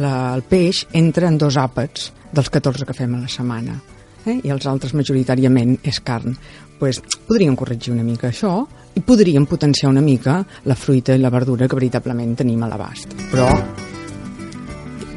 la, 0.00 0.32
el 0.34 0.42
peix 0.48 0.86
entra 0.96 1.28
en 1.28 1.38
dos 1.38 1.58
àpats 1.60 2.10
dels 2.32 2.50
14 2.50 2.86
que 2.88 2.96
fem 2.96 3.14
a 3.16 3.22
la 3.22 3.30
setmana 3.30 3.76
eh? 4.24 4.38
i 4.42 4.52
els 4.52 4.66
altres 4.70 4.94
majoritàriament 4.96 5.78
és 5.86 6.00
carn. 6.04 6.36
Pues, 6.80 7.02
podríem 7.28 7.56
corregir 7.60 7.92
una 7.92 8.04
mica 8.06 8.30
això 8.30 8.54
i 8.96 9.02
podríem 9.04 9.46
potenciar 9.46 9.90
una 9.92 10.04
mica 10.04 10.40
la 10.64 10.76
fruita 10.76 11.14
i 11.14 11.20
la 11.20 11.30
verdura 11.30 11.68
que 11.68 11.78
veritablement 11.78 12.36
tenim 12.40 12.62
a 12.64 12.70
l'abast. 12.70 13.12
Però 13.32 13.48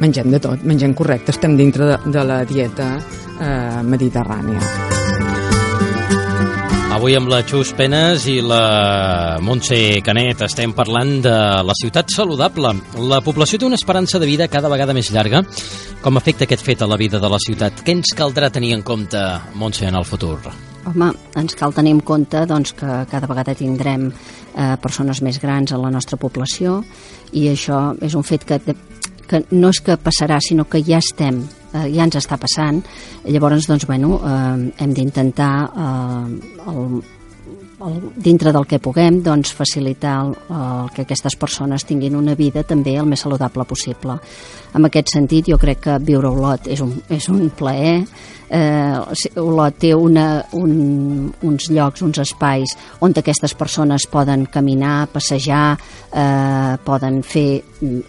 mengem 0.04 0.34
de 0.34 0.42
tot, 0.44 0.66
mengem 0.68 0.96
correcte, 0.98 1.32
estem 1.32 1.56
dintre 1.60 1.94
de, 1.94 2.02
de 2.12 2.26
la 2.28 2.44
dieta 2.50 2.90
eh, 2.98 3.80
mediterrània. 3.88 4.93
Avui 6.94 7.16
amb 7.18 7.26
la 7.26 7.40
Xus 7.42 7.72
Penes 7.74 8.28
i 8.30 8.36
la 8.46 9.40
Montse 9.42 9.98
Canet 10.06 10.44
estem 10.46 10.76
parlant 10.78 11.16
de 11.26 11.34
la 11.66 11.74
ciutat 11.74 12.14
saludable. 12.14 12.70
La 13.10 13.18
població 13.26 13.58
té 13.58 13.66
una 13.66 13.80
esperança 13.80 14.22
de 14.22 14.30
vida 14.30 14.46
cada 14.46 14.70
vegada 14.70 14.94
més 14.94 15.10
llarga. 15.10 15.42
Com 16.04 16.22
afecta 16.22 16.46
aquest 16.46 16.62
fet 16.62 16.84
a 16.86 16.90
la 16.92 17.00
vida 17.02 17.18
de 17.18 17.32
la 17.34 17.40
ciutat? 17.42 17.82
Què 17.82 17.96
ens 17.98 18.14
caldrà 18.14 18.52
tenir 18.54 18.76
en 18.78 18.86
compte, 18.86 19.24
Montse, 19.58 19.88
en 19.90 19.98
el 19.98 20.06
futur? 20.06 20.38
Home, 20.86 21.10
ens 21.42 21.58
cal 21.58 21.74
tenir 21.74 21.96
en 21.98 22.04
compte 22.06 22.46
doncs, 22.46 22.76
que 22.78 23.02
cada 23.10 23.32
vegada 23.32 23.58
tindrem 23.58 24.12
eh, 24.12 24.76
persones 24.84 25.24
més 25.26 25.42
grans 25.42 25.74
en 25.74 25.82
la 25.82 25.90
nostra 25.90 26.22
població 26.22 26.84
i 27.34 27.48
això 27.50 27.88
és 28.06 28.14
un 28.14 28.28
fet 28.28 28.46
que, 28.46 28.62
que 29.28 29.44
no 29.52 29.72
és 29.74 29.82
que 29.84 29.98
passarà, 30.02 30.40
sinó 30.44 30.66
que 30.70 30.84
ja 30.84 31.00
estem 31.04 31.42
eh, 31.74 31.88
ja 31.94 32.06
ens 32.06 32.18
està 32.20 32.38
passant, 32.42 32.82
llavors 33.26 33.68
doncs, 33.70 33.88
bueno, 33.90 34.20
eh, 34.20 34.72
hem 34.84 34.96
d'intentar 34.96 35.54
eh, 35.68 36.64
el, 36.72 37.02
dintre 38.16 38.52
del 38.54 38.68
que 38.68 38.80
puguem 38.80 39.22
doncs, 39.24 39.54
facilitar 39.56 40.18
el, 40.24 40.36
el 40.56 40.92
que 40.96 41.04
aquestes 41.04 41.36
persones 41.40 41.86
tinguin 41.88 42.16
una 42.16 42.36
vida 42.36 42.64
també 42.64 42.96
el 43.00 43.10
més 43.10 43.24
saludable 43.26 43.66
possible. 43.68 44.18
En 44.74 44.88
aquest 44.88 45.14
sentit, 45.14 45.50
jo 45.52 45.60
crec 45.62 45.84
que 45.88 45.98
viure 46.02 46.30
a 46.30 46.34
Olot 46.34 46.70
és 46.72 46.82
un, 46.82 46.96
és 47.14 47.28
un 47.30 47.50
plaer, 47.58 48.00
eh, 48.54 49.40
Olot 49.42 49.78
té 49.82 49.94
una, 49.94 50.44
un, 50.58 50.74
uns 51.44 51.70
llocs, 51.74 52.04
uns 52.06 52.22
espais 52.24 52.76
on 53.04 53.14
aquestes 53.18 53.56
persones 53.58 54.08
poden 54.10 54.46
caminar, 54.52 55.08
passejar, 55.14 55.78
eh, 56.12 56.76
poden 56.86 57.22
fer 57.24 57.64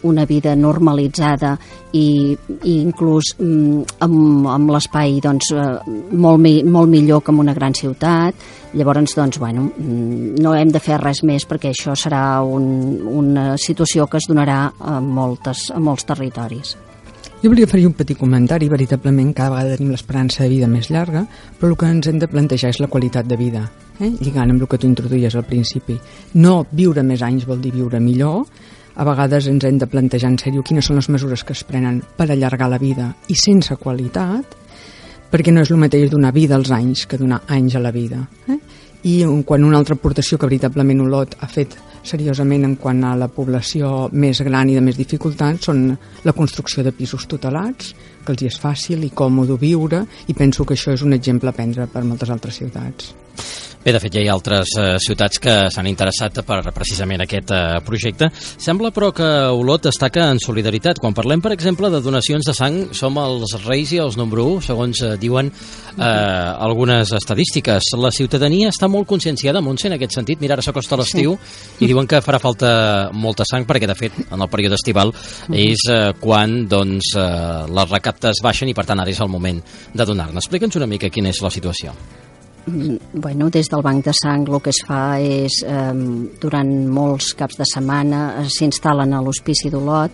una 0.05 0.25
vida 0.25 0.55
normalitzada 0.55 1.55
i, 1.93 2.35
i 2.63 2.81
inclús 2.81 3.35
mm, 3.39 4.01
amb, 4.07 4.51
amb 4.55 4.75
l'espai 4.75 5.19
doncs, 5.25 5.53
eh, 5.55 5.71
molt, 6.13 6.41
mi, 6.41 6.61
molt 6.65 6.93
millor 6.93 7.25
que 7.25 7.35
en 7.35 7.41
una 7.45 7.55
gran 7.55 7.75
ciutat. 7.75 8.63
Llavors, 8.75 9.15
doncs, 9.15 9.39
bueno, 9.39 9.69
mm, 9.77 10.41
no 10.43 10.55
hem 10.55 10.73
de 10.75 10.81
fer 10.83 10.99
res 10.99 11.23
més 11.23 11.47
perquè 11.47 11.71
això 11.71 11.95
serà 11.95 12.43
un, 12.43 12.65
una 13.07 13.55
situació 13.57 14.09
que 14.11 14.19
es 14.19 14.27
donarà 14.27 14.73
a, 14.79 14.99
moltes, 15.01 15.69
a 15.71 15.79
molts 15.79 16.07
territoris. 16.09 16.75
Jo 17.45 17.51
volia 17.53 17.69
fer 17.69 17.83
un 17.85 17.93
petit 17.93 18.17
comentari, 18.17 18.71
veritablement 18.73 19.35
cada 19.37 19.53
vegada 19.53 19.77
tenim 19.77 19.93
l'esperança 19.93 20.43
de 20.43 20.49
vida 20.49 20.67
més 20.67 20.89
llarga, 20.89 21.27
però 21.61 21.75
el 21.75 21.77
que 21.77 21.91
ens 21.93 22.09
hem 22.09 22.19
de 22.19 22.29
plantejar 22.33 22.71
és 22.73 22.81
la 22.81 22.89
qualitat 22.89 23.29
de 23.29 23.37
vida, 23.37 23.67
eh? 24.01 24.09
lligant 24.17 24.55
amb 24.55 24.65
el 24.65 24.71
que 24.71 24.79
tu 24.81 24.89
introduïes 24.89 25.37
al 25.37 25.45
principi. 25.45 25.99
No 26.41 26.63
viure 26.73 27.05
més 27.05 27.23
anys 27.23 27.45
vol 27.45 27.61
dir 27.61 27.75
viure 27.75 28.01
millor, 28.01 28.47
a 28.97 29.05
vegades 29.05 29.51
ens 29.51 29.65
hem 29.69 29.79
de 29.79 29.91
plantejar 29.91 30.33
en 30.33 30.41
sèrio 30.41 30.65
quines 30.65 30.89
són 30.89 30.97
les 30.97 31.11
mesures 31.13 31.45
que 31.45 31.53
es 31.53 31.65
prenen 31.69 32.01
per 32.17 32.31
allargar 32.31 32.71
la 32.73 32.81
vida 32.81 33.11
i 33.29 33.37
sense 33.37 33.77
qualitat, 33.77 34.57
perquè 35.29 35.53
no 35.53 35.65
és 35.67 35.73
el 35.75 35.83
mateix 35.83 36.09
donar 36.13 36.33
vida 36.33 36.57
als 36.57 36.71
anys 36.73 37.05
que 37.11 37.19
donar 37.19 37.43
anys 37.51 37.77
a 37.77 37.83
la 37.85 37.93
vida. 37.93 38.23
Eh? 38.49 38.57
I 39.05 39.19
quan 39.45 39.65
una 39.65 39.77
altra 39.77 39.99
aportació 39.99 40.39
que 40.39 40.49
veritablement 40.49 41.03
Olot 41.05 41.35
ha 41.45 41.49
fet 41.51 41.75
seriosament 42.05 42.65
en 42.65 42.77
quant 42.81 43.03
a 43.05 43.15
la 43.21 43.29
població 43.33 44.09
més 44.13 44.41
gran 44.45 44.71
i 44.71 44.77
de 44.77 44.85
més 44.85 44.97
dificultats 44.97 45.69
són 45.69 45.87
la 46.25 46.37
construcció 46.37 46.85
de 46.85 46.93
pisos 46.93 47.27
tutelats, 47.29 47.93
que 48.25 48.33
els 48.33 48.43
hi 48.43 48.49
és 48.49 48.61
fàcil 48.61 49.05
i 49.05 49.13
còmode 49.13 49.59
viure, 49.61 50.05
i 50.29 50.37
penso 50.37 50.65
que 50.65 50.77
això 50.77 50.97
és 50.97 51.05
un 51.05 51.17
exemple 51.17 51.53
a 51.53 51.57
prendre 51.57 51.89
per 51.89 52.05
moltes 52.05 52.33
altres 52.33 52.61
ciutats. 52.61 53.13
Bé, 53.85 53.93
de 53.93 54.01
fet, 54.01 54.15
ja 54.17 54.23
hi 54.25 54.29
ha 54.31 54.33
altres 54.33 54.71
eh, 54.81 54.85
ciutats 54.97 55.37
que 55.45 55.55
s'han 55.69 55.85
interessat 55.91 56.39
per 56.49 56.63
precisament 56.73 57.21
aquest 57.21 57.51
eh, 57.53 57.83
projecte. 57.85 58.31
Sembla, 58.33 58.89
però, 58.97 59.11
que 59.13 59.29
Olot 59.53 59.85
destaca 59.85 60.31
en 60.33 60.41
solidaritat. 60.41 61.03
Quan 61.03 61.13
parlem, 61.13 61.43
per 61.45 61.53
exemple, 61.53 61.91
de 61.93 62.01
donacions 62.01 62.49
de 62.49 62.55
sang, 62.57 62.79
som 62.97 63.21
els 63.21 63.53
reis 63.67 63.93
i 63.93 64.01
els 64.01 64.17
número 64.17 64.47
1, 64.55 64.65
segons 64.71 65.05
eh, 65.05 65.13
diuen 65.21 65.53
eh, 65.53 66.01
algunes 66.01 67.13
estadístiques. 67.21 67.93
La 68.01 68.09
ciutadania 68.09 68.73
està 68.73 68.89
molt 68.89 69.11
conscienciada, 69.11 69.61
Montse, 69.61 69.91
en 69.93 69.99
aquest 69.99 70.17
sentit. 70.17 70.41
Mira, 70.41 70.57
ara 70.57 70.65
s'acosta 70.65 70.97
l'estiu 70.97 71.37
sí. 71.37 71.85
i 71.85 71.93
diuen 71.93 72.09
que 72.09 72.25
farà 72.25 72.41
falta 72.41 72.75
molta 73.13 73.45
sang 73.45 73.69
perquè, 73.69 73.91
de 73.91 74.01
fet, 74.01 74.17
en 74.31 74.41
el 74.41 74.49
període 74.49 74.81
estival 74.81 75.13
és 75.53 75.85
eh, 75.93 76.15
quan 76.25 76.63
doncs, 76.73 77.13
eh, 77.21 77.65
les 77.69 77.97
recaptes 77.99 78.41
baixen 78.41 78.73
i, 78.73 78.81
per 78.81 78.89
tant, 78.89 79.05
ara 79.05 79.13
és 79.13 79.21
el 79.21 79.29
moment 79.29 79.61
de 79.93 80.09
donar-ne. 80.09 80.41
Explica'ns 80.41 80.81
una 80.81 80.89
mica 80.89 81.13
quina 81.13 81.37
és 81.37 81.45
la 81.45 81.53
situació. 81.53 81.93
Bueno, 82.67 83.51
des 83.51 83.69
del 83.69 83.83
banc 83.85 84.05
de 84.05 84.13
sang 84.17 84.47
el 84.49 84.61
que 84.65 84.73
es 84.73 84.81
fa 84.87 85.19
és, 85.21 85.61
eh, 85.67 85.93
durant 86.41 86.71
molts 86.89 87.35
caps 87.37 87.59
de 87.61 87.67
setmana, 87.69 88.41
eh, 88.41 88.49
s'instal·len 88.49 89.13
a 89.13 89.21
l'Hospici 89.21 89.69
d'Olot 89.71 90.11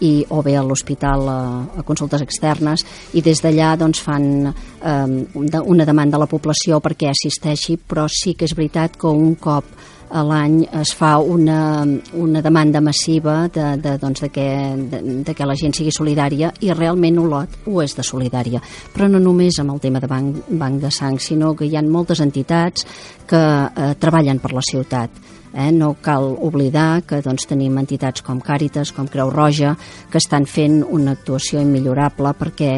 i, 0.00 0.26
o 0.28 0.42
bé 0.42 0.56
a 0.56 0.62
l'hospital 0.62 1.28
a, 1.28 1.40
a 1.78 1.82
consultes 1.82 2.20
externes 2.20 2.84
i 3.14 3.22
des 3.22 3.40
d'allà 3.40 3.76
doncs, 3.80 4.02
fan 4.04 4.52
eh, 4.52 5.62
una 5.64 5.84
demanda 5.84 6.16
a 6.16 6.20
la 6.20 6.28
població 6.28 6.80
perquè 6.80 7.08
assisteixi, 7.08 7.78
però 7.78 8.06
sí 8.08 8.34
que 8.34 8.44
és 8.44 8.54
veritat 8.54 8.98
que 9.00 9.08
un 9.08 9.34
cop 9.36 9.64
a 10.10 10.22
l'any 10.26 10.60
es 10.80 10.94
fa 10.96 11.16
una, 11.18 11.84
una 12.12 12.42
demanda 12.44 12.80
massiva 12.84 13.48
de, 13.52 13.66
de, 13.82 13.96
doncs, 13.98 14.24
de, 14.24 14.30
que, 14.34 14.46
de, 14.90 15.00
de 15.24 15.34
que 15.34 15.46
la 15.48 15.56
gent 15.58 15.76
sigui 15.76 15.92
solidària 15.94 16.52
i 16.60 16.72
realment 16.74 17.20
Olot 17.22 17.60
ho 17.66 17.80
és 17.84 17.96
de 17.96 18.04
solidària. 18.06 18.62
Però 18.94 19.08
no 19.10 19.22
només 19.22 19.60
amb 19.62 19.74
el 19.74 19.80
tema 19.82 20.02
de 20.02 20.10
banc, 20.10 20.44
banc 20.50 20.82
de 20.82 20.92
sang, 20.94 21.18
sinó 21.18 21.54
que 21.54 21.68
hi 21.68 21.76
ha 21.76 21.82
moltes 21.82 22.20
entitats 22.24 22.86
que 23.26 23.40
eh, 23.40 23.94
treballen 24.00 24.42
per 24.42 24.52
la 24.54 24.64
ciutat 24.64 25.24
Eh? 25.54 25.70
No 25.72 25.94
cal 26.02 26.32
oblidar 26.42 27.04
que 27.06 27.20
doncs, 27.22 27.46
tenim 27.46 27.76
entitats 27.78 28.24
com 28.26 28.40
Càritas, 28.42 28.90
com 28.94 29.06
Creu 29.10 29.30
Roja, 29.30 29.74
que 30.10 30.18
estan 30.18 30.48
fent 30.50 30.80
una 30.82 31.14
actuació 31.14 31.62
immillorable 31.62 32.34
perquè 32.38 32.72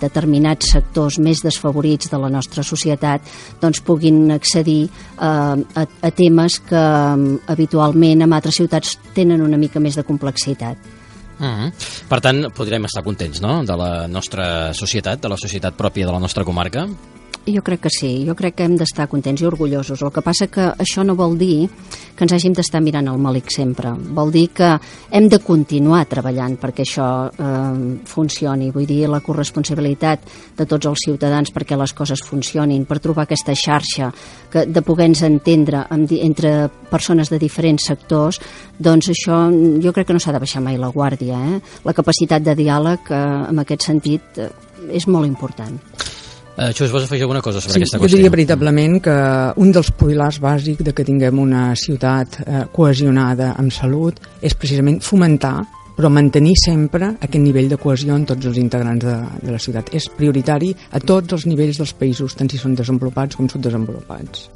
determinats 0.00 0.74
sectors 0.74 1.18
més 1.18 1.40
desfavorits 1.44 2.12
de 2.12 2.20
la 2.20 2.30
nostra 2.32 2.64
societat 2.66 3.24
doncs, 3.62 3.80
puguin 3.80 4.30
accedir 4.36 4.82
eh, 4.86 5.24
a, 5.24 5.84
a 5.84 6.10
temes 6.14 6.60
que 6.68 6.86
habitualment 7.54 8.26
en 8.26 8.36
altres 8.36 8.60
ciutats 8.60 8.98
tenen 9.16 9.40
una 9.42 9.58
mica 9.60 9.80
més 9.80 9.96
de 9.96 10.04
complexitat. 10.04 10.76
Mm-hmm. 11.40 11.68
-huh. 11.68 12.08
Per 12.08 12.20
tant, 12.20 12.52
podrem 12.52 12.84
estar 12.84 13.02
contents 13.02 13.40
no? 13.40 13.64
de 13.64 13.76
la 13.76 14.06
nostra 14.08 14.74
societat, 14.74 15.20
de 15.22 15.28
la 15.28 15.36
societat 15.36 15.74
pròpia 15.74 16.06
de 16.06 16.12
la 16.12 16.20
nostra 16.20 16.44
comarca? 16.44 16.86
Jo 17.46 17.62
crec 17.64 17.80
que 17.80 17.90
sí, 17.90 18.10
jo 18.28 18.34
crec 18.36 18.58
que 18.58 18.64
hem 18.68 18.74
d'estar 18.76 19.06
contents 19.08 19.40
i 19.40 19.46
orgullosos. 19.48 20.02
El 20.04 20.12
que 20.12 20.22
passa 20.22 20.50
que 20.52 20.66
això 20.84 21.00
no 21.06 21.16
vol 21.16 21.38
dir 21.40 21.70
que 22.14 22.26
ens 22.26 22.34
hàgim 22.36 22.52
d'estar 22.52 22.82
mirant 22.84 23.08
el 23.08 23.16
màlic 23.16 23.48
sempre. 23.54 23.94
Vol 24.16 24.28
dir 24.34 24.50
que 24.52 24.68
hem 25.16 25.28
de 25.32 25.38
continuar 25.40 26.02
treballant 26.10 26.58
perquè 26.60 26.84
això 26.84 27.06
eh, 27.32 27.80
funcioni. 28.04 28.68
Vull 28.74 28.84
dir, 28.86 29.06
la 29.08 29.22
corresponsabilitat 29.24 30.28
de 30.58 30.68
tots 30.68 30.90
els 30.92 31.06
ciutadans 31.06 31.54
perquè 31.54 31.80
les 31.80 31.96
coses 31.96 32.20
funcionin, 32.20 32.84
per 32.84 33.00
trobar 33.00 33.24
aquesta 33.24 33.56
xarxa 33.56 34.12
que, 34.52 34.66
de 34.68 34.84
poder-nos 34.84 35.24
entendre 35.24 35.86
amb, 35.88 36.12
entre 36.20 36.68
persones 36.92 37.32
de 37.32 37.40
diferents 37.40 37.88
sectors, 37.88 38.40
doncs 38.76 39.14
això 39.16 39.46
jo 39.80 39.96
crec 39.96 40.10
que 40.10 40.18
no 40.18 40.20
s'ha 40.20 40.36
de 40.36 40.44
baixar 40.44 40.60
mai 40.60 40.76
la 40.76 40.92
guàrdia. 40.92 41.40
Eh? 41.56 41.60
La 41.88 41.96
capacitat 41.96 42.44
de 42.44 42.58
diàleg, 42.60 43.10
eh, 43.10 43.26
en 43.48 43.64
aquest 43.64 43.88
sentit, 43.88 44.36
eh, 44.36 44.52
és 44.92 45.08
molt 45.08 45.24
important. 45.24 45.80
Uh, 46.60 46.74
Xus, 46.76 46.90
vols 46.92 47.06
afegir 47.06 47.24
alguna 47.24 47.40
cosa 47.40 47.60
sobre 47.62 47.78
sí, 47.78 47.80
aquesta 47.80 47.96
qüestió? 47.96 48.12
Jo 48.12 48.20
diria 48.20 48.32
veritablement 48.34 48.98
que 49.00 49.16
un 49.64 49.70
dels 49.72 49.88
pilars 49.96 50.36
bàsics 50.44 50.84
de 50.84 50.92
que 50.92 51.06
tinguem 51.08 51.38
una 51.40 51.70
ciutat 51.72 52.36
eh, 52.42 52.64
cohesionada 52.74 53.54
amb 53.56 53.72
salut 53.72 54.18
és 54.44 54.52
precisament 54.52 54.98
fomentar 55.00 55.54
però 55.96 56.10
mantenir 56.12 56.52
sempre 56.60 57.14
aquest 57.16 57.40
nivell 57.40 57.72
de 57.72 57.78
cohesió 57.80 58.12
en 58.16 58.26
tots 58.28 58.50
els 58.50 58.60
integrants 58.60 59.04
de, 59.04 59.16
de 59.40 59.54
la 59.54 59.60
ciutat. 59.60 59.88
És 59.96 60.10
prioritari 60.12 60.70
a 60.92 61.00
tots 61.00 61.36
els 61.36 61.48
nivells 61.48 61.80
dels 61.80 61.96
països, 61.96 62.36
tant 62.36 62.48
si 62.48 62.60
són 62.60 62.76
desenvolupats 62.76 63.40
com 63.40 63.48
subdesenvolupats. 63.48 64.48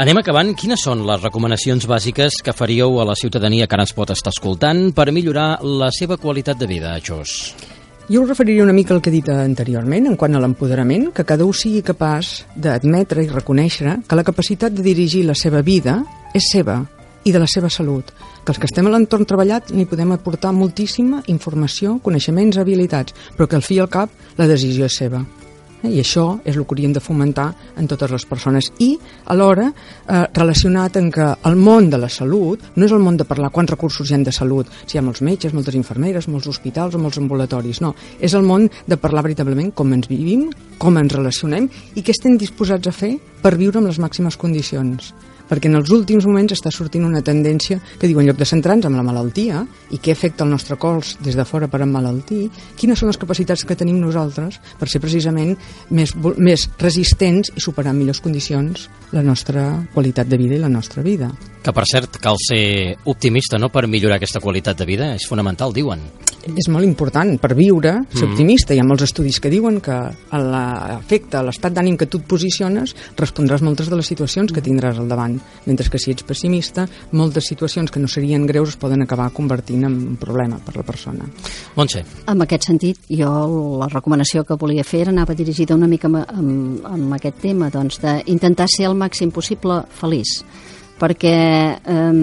Anem 0.00 0.20
acabant. 0.20 0.56
Quines 0.56 0.82
són 0.88 1.06
les 1.08 1.22
recomanacions 1.24 1.84
bàsiques 1.88 2.42
que 2.44 2.56
faríeu 2.56 3.00
a 3.00 3.08
la 3.08 3.16
ciutadania 3.16 3.68
que 3.68 3.76
ara 3.76 3.86
ens 3.88 3.96
pot 3.96 4.12
estar 4.12 4.32
escoltant 4.32 4.90
per 4.96 5.08
millorar 5.12 5.54
la 5.64 5.88
seva 5.92 6.20
qualitat 6.20 6.60
de 6.60 6.68
vida, 6.68 6.92
Xus? 7.00 7.38
Jo 8.08 8.22
us 8.22 8.28
referiria 8.28 8.62
una 8.62 8.72
mica 8.72 8.94
al 8.94 9.00
que 9.02 9.10
he 9.10 9.16
dit 9.16 9.28
anteriorment, 9.34 10.04
en 10.06 10.14
quant 10.14 10.36
a 10.36 10.38
l'empoderament, 10.38 11.08
que 11.10 11.24
cada 11.26 11.42
un 11.42 11.54
sigui 11.58 11.80
capaç 11.82 12.44
d'admetre 12.54 13.24
i 13.24 13.30
reconèixer 13.32 13.96
que 14.06 14.18
la 14.18 14.22
capacitat 14.22 14.76
de 14.76 14.84
dirigir 14.84 15.24
la 15.26 15.34
seva 15.34 15.58
vida 15.66 15.96
és 16.30 16.46
seva 16.52 16.84
i 17.26 17.32
de 17.34 17.40
la 17.42 17.48
seva 17.50 17.66
salut, 17.66 18.12
que 18.44 18.54
els 18.54 18.60
que 18.62 18.68
estem 18.70 18.86
a 18.86 18.92
l'entorn 18.94 19.26
treballat 19.26 19.72
n'hi 19.74 19.88
podem 19.90 20.14
aportar 20.14 20.52
moltíssima 20.54 21.24
informació, 21.26 21.96
coneixements, 21.98 22.60
habilitats, 22.62 23.16
però 23.34 23.50
que 23.50 23.58
al 23.58 23.66
fi 23.66 23.80
i 23.80 23.82
al 23.82 23.90
cap 23.90 24.38
la 24.38 24.46
decisió 24.46 24.86
és 24.86 25.00
seva. 25.02 25.24
Eh? 25.82 25.90
I 25.90 26.00
això 26.00 26.26
és 26.44 26.56
el 26.56 26.64
que 26.64 26.74
hauríem 26.74 26.94
de 26.96 27.02
fomentar 27.02 27.48
en 27.76 27.88
totes 27.88 28.10
les 28.12 28.26
persones. 28.26 28.70
I, 28.78 28.96
alhora, 29.32 29.68
eh, 29.70 30.24
relacionat 30.34 30.96
en 30.96 31.10
que 31.12 31.26
el 31.44 31.56
món 31.56 31.90
de 31.90 31.98
la 31.98 32.08
salut 32.08 32.62
no 32.76 32.86
és 32.86 32.92
el 32.92 33.02
món 33.04 33.16
de 33.16 33.24
parlar 33.28 33.52
quants 33.52 33.70
recursos 33.70 34.10
hi 34.10 34.14
ha 34.14 34.18
de 34.18 34.32
salut, 34.32 34.68
si 34.86 34.96
hi 34.96 35.00
ha 35.00 35.04
molts 35.04 35.22
metges, 35.22 35.54
moltes 35.54 35.74
infermeres, 35.74 36.28
molts 36.28 36.48
hospitals 36.48 36.94
o 36.94 37.02
molts 37.02 37.18
ambulatoris, 37.18 37.80
no. 37.80 37.94
És 38.20 38.34
el 38.34 38.42
món 38.42 38.70
de 38.86 38.96
parlar 38.96 39.24
veritablement 39.26 39.72
com 39.74 39.92
ens 39.92 40.08
vivim, 40.08 40.50
com 40.78 40.96
ens 40.98 41.14
relacionem 41.14 41.68
i 41.94 42.02
què 42.02 42.12
estem 42.12 42.36
disposats 42.38 42.88
a 42.88 42.92
fer 42.92 43.16
per 43.42 43.56
viure 43.56 43.78
amb 43.80 43.88
les 43.88 44.00
màximes 44.02 44.36
condicions 44.36 45.14
perquè 45.48 45.70
en 45.70 45.78
els 45.78 45.90
últims 45.94 46.26
moments 46.26 46.54
està 46.56 46.72
sortint 46.74 47.06
una 47.06 47.22
tendència 47.24 47.80
que 48.00 48.08
diu 48.10 48.20
en 48.20 48.28
lloc 48.28 48.38
de 48.40 48.48
centrar-nos 48.48 48.90
en 48.90 48.98
la 48.98 49.04
malaltia 49.06 49.62
i 49.94 50.00
què 50.02 50.14
afecta 50.14 50.44
el 50.44 50.52
nostre 50.52 50.78
cos 50.80 51.16
des 51.22 51.38
de 51.38 51.46
fora 51.48 51.70
per 51.72 51.82
emmalaltir, 51.84 52.48
quines 52.76 52.98
són 52.98 53.12
les 53.12 53.20
capacitats 53.20 53.64
que 53.66 53.78
tenim 53.78 54.00
nosaltres 54.02 54.60
per 54.78 54.90
ser 54.90 55.00
precisament 55.04 55.54
més, 55.90 56.14
més 56.36 56.68
resistents 56.82 57.52
i 57.54 57.62
superar 57.62 57.94
en 57.94 58.00
millors 58.02 58.22
condicions 58.24 58.88
la 59.12 59.22
nostra 59.22 59.68
qualitat 59.94 60.28
de 60.28 60.38
vida 60.40 60.56
i 60.56 60.62
la 60.62 60.72
nostra 60.72 61.04
vida. 61.06 61.30
Que, 61.62 61.74
per 61.74 61.86
cert, 61.90 62.20
cal 62.22 62.38
ser 62.38 62.96
optimista, 63.10 63.58
no?, 63.58 63.70
per 63.74 63.86
millorar 63.90 64.20
aquesta 64.20 64.42
qualitat 64.42 64.78
de 64.78 64.86
vida. 64.86 65.12
És 65.18 65.26
fonamental, 65.26 65.74
diuen 65.74 66.02
és 66.54 66.68
molt 66.70 66.86
important 66.86 67.32
per 67.42 67.54
viure, 67.58 67.92
ser 68.12 68.26
mm. 68.26 68.30
optimista. 68.30 68.74
Hi 68.74 68.82
ha 68.82 68.86
molts 68.86 69.06
estudis 69.08 69.40
que 69.42 69.50
diuen 69.50 69.80
que 69.82 69.96
l'efecte, 70.30 71.42
l'estat 71.42 71.74
d'ànim 71.74 71.96
que 71.98 72.06
tu 72.10 72.20
et 72.22 72.28
posiciones, 72.30 72.94
respondràs 73.18 73.64
moltes 73.66 73.90
de 73.90 73.98
les 73.98 74.06
situacions 74.06 74.52
que 74.54 74.62
tindràs 74.62 75.00
al 75.02 75.10
davant. 75.10 75.35
Mentre 75.66 75.88
que 75.90 76.00
si 76.02 76.12
ets 76.12 76.26
pessimista, 76.26 76.86
moltes 77.12 77.48
situacions 77.50 77.90
que 77.90 78.00
no 78.02 78.08
serien 78.08 78.46
greus 78.46 78.74
es 78.74 78.80
poden 78.80 79.02
acabar 79.02 79.30
convertint 79.34 79.84
en 79.86 79.96
un 80.12 80.16
problema 80.20 80.60
per 80.62 80.76
la 80.76 80.84
persona. 80.86 81.26
Montse. 81.76 82.04
En 82.26 82.42
aquest 82.42 82.68
sentit, 82.70 83.02
jo 83.10 83.32
la 83.80 83.90
recomanació 83.92 84.44
que 84.44 84.58
volia 84.60 84.84
fer 84.86 85.04
era 85.06 85.14
anava 85.14 85.34
dirigida 85.34 85.76
una 85.76 85.90
mica 85.90 86.10
amb, 86.10 86.22
amb, 86.24 86.86
amb 86.86 87.18
aquest 87.18 87.42
tema, 87.42 87.70
doncs, 87.70 88.00
d'intentar 88.02 88.68
ser 88.70 88.90
el 88.90 88.98
màxim 88.98 89.34
possible 89.34 89.82
feliç 90.00 90.40
perquè 90.96 91.36
eh, 91.76 92.16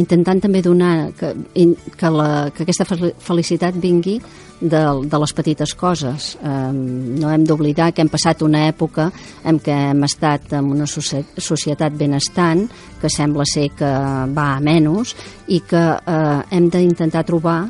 intentant 0.00 0.40
també 0.40 0.62
donar 0.64 1.12
que, 1.18 1.34
que, 1.52 2.10
la, 2.10 2.48
que 2.54 2.64
aquesta 2.64 2.86
felicitat 2.88 3.76
vingui 3.80 4.16
de, 4.60 4.82
de 5.04 5.20
les 5.20 5.34
petites 5.36 5.74
coses. 5.76 6.32
Eh, 6.40 6.72
no 6.72 7.30
hem 7.30 7.44
d'oblidar 7.44 7.90
que 7.92 8.04
hem 8.04 8.10
passat 8.12 8.42
una 8.46 8.66
època 8.70 9.10
en 9.44 9.60
què 9.60 9.76
hem 9.90 10.04
estat 10.08 10.56
en 10.56 10.72
una 10.72 10.88
societat 10.88 11.96
benestant, 11.96 12.66
que 13.00 13.12
sembla 13.12 13.44
ser 13.48 13.68
que 13.76 13.92
va 14.36 14.50
a 14.54 14.60
menys, 14.64 15.14
i 15.48 15.60
que 15.60 15.84
eh, 15.96 16.38
hem 16.56 16.70
d'intentar 16.72 17.26
trobar, 17.28 17.64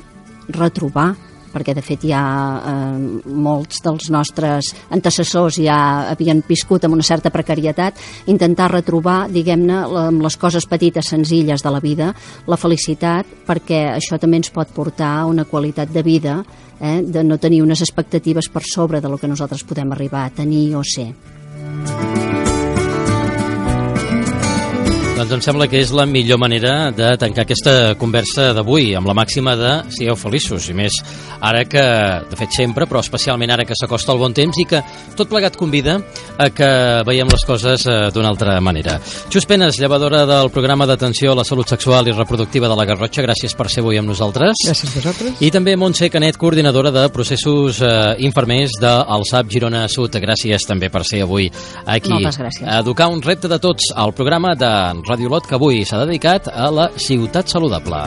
retrobar 0.54 1.14
perquè 1.56 1.74
de 1.76 1.84
fet 1.84 2.04
ja 2.10 2.22
eh, 2.60 3.22
molts 3.32 3.80
dels 3.84 4.10
nostres 4.12 4.72
antecessors 4.92 5.60
ja 5.64 5.78
havien 6.12 6.42
viscut 6.46 6.84
amb 6.84 6.98
una 6.98 7.06
certa 7.06 7.32
precarietat, 7.32 7.96
intentar 8.32 8.68
retrobar, 8.74 9.26
diguem-ne, 9.32 9.80
amb 10.06 10.24
les 10.26 10.36
coses 10.36 10.68
petites, 10.68 11.08
senzilles 11.14 11.64
de 11.64 11.72
la 11.72 11.80
vida, 11.80 12.12
la 12.46 12.60
felicitat, 12.60 13.32
perquè 13.46 13.86
això 13.94 14.20
també 14.20 14.42
ens 14.42 14.52
pot 14.52 14.74
portar 14.76 15.14
a 15.22 15.30
una 15.30 15.46
qualitat 15.48 15.92
de 15.92 16.04
vida, 16.04 16.42
eh, 16.80 17.00
de 17.02 17.24
no 17.24 17.40
tenir 17.40 17.62
unes 17.64 17.80
expectatives 17.80 18.50
per 18.52 18.64
sobre 18.66 19.00
de 19.00 19.08
lo 19.08 19.18
que 19.18 19.30
nosaltres 19.30 19.64
podem 19.64 19.96
arribar 19.96 20.26
a 20.26 20.36
tenir 20.42 20.74
o 20.76 20.84
ser. 20.84 21.35
Doncs 25.16 25.32
em 25.32 25.40
sembla 25.40 25.64
que 25.64 25.78
és 25.80 25.88
la 25.96 26.04
millor 26.04 26.36
manera 26.36 26.90
de 26.92 27.06
tancar 27.16 27.46
aquesta 27.46 27.94
conversa 27.96 28.50
d'avui, 28.52 28.90
amb 28.98 29.08
la 29.08 29.14
màxima 29.16 29.54
de 29.56 29.70
sigueu 29.94 30.12
feliços, 30.20 30.66
i 30.68 30.74
més 30.76 30.98
ara 31.40 31.62
que, 31.64 31.84
de 32.28 32.36
fet 32.36 32.52
sempre, 32.52 32.84
però 32.84 33.00
especialment 33.00 33.48
ara 33.54 33.64
que 33.64 33.72
s'acosta 33.78 34.12
el 34.12 34.20
bon 34.20 34.36
temps 34.36 34.58
i 34.60 34.66
que 34.68 34.82
tot 35.16 35.30
plegat 35.30 35.56
convida 35.56 35.94
a 36.36 36.50
que 36.52 36.68
veiem 37.08 37.32
les 37.32 37.46
coses 37.48 37.86
eh, 37.88 37.94
d'una 38.12 38.28
altra 38.28 38.58
manera. 38.60 38.98
Xus 39.32 39.48
Penes, 39.48 39.78
llevadora 39.80 40.26
del 40.28 40.50
programa 40.52 40.84
d'atenció 40.84 41.32
a 41.32 41.38
la 41.40 41.46
salut 41.48 41.72
sexual 41.72 42.12
i 42.12 42.12
reproductiva 42.12 42.68
de 42.68 42.76
la 42.76 42.84
Garrotxa, 42.84 43.24
gràcies 43.24 43.56
per 43.56 43.70
ser 43.72 43.86
avui 43.86 43.96
amb 43.96 44.12
nosaltres. 44.12 44.66
Gràcies 44.68 44.92
a 44.92 44.98
vosaltres. 44.98 45.40
I 45.40 45.50
també 45.54 45.78
Montse 45.80 46.10
Canet, 46.12 46.36
coordinadora 46.36 46.92
de 46.92 47.06
processos 47.16 47.80
eh, 47.80 48.18
infermers 48.28 48.76
del 48.84 49.24
SAP 49.32 49.56
Girona 49.56 49.86
Sud. 49.88 50.20
Gràcies 50.20 50.68
també 50.68 50.92
per 50.92 51.06
ser 51.08 51.24
avui 51.24 51.48
aquí. 51.86 52.12
Moltes 52.12 52.36
gràcies. 52.44 52.68
Educar 52.82 53.08
un 53.08 53.24
repte 53.24 53.48
de 53.48 53.62
tots 53.64 53.94
al 53.96 54.12
programa 54.12 54.52
de 54.52 54.74
Ràdio 55.06 55.30
Lot, 55.30 55.46
que 55.46 55.54
avui 55.54 55.84
s'ha 55.86 56.00
dedicat 56.02 56.48
a 56.50 56.66
la 56.74 56.88
ciutat 56.98 57.46
saludable. 57.52 58.02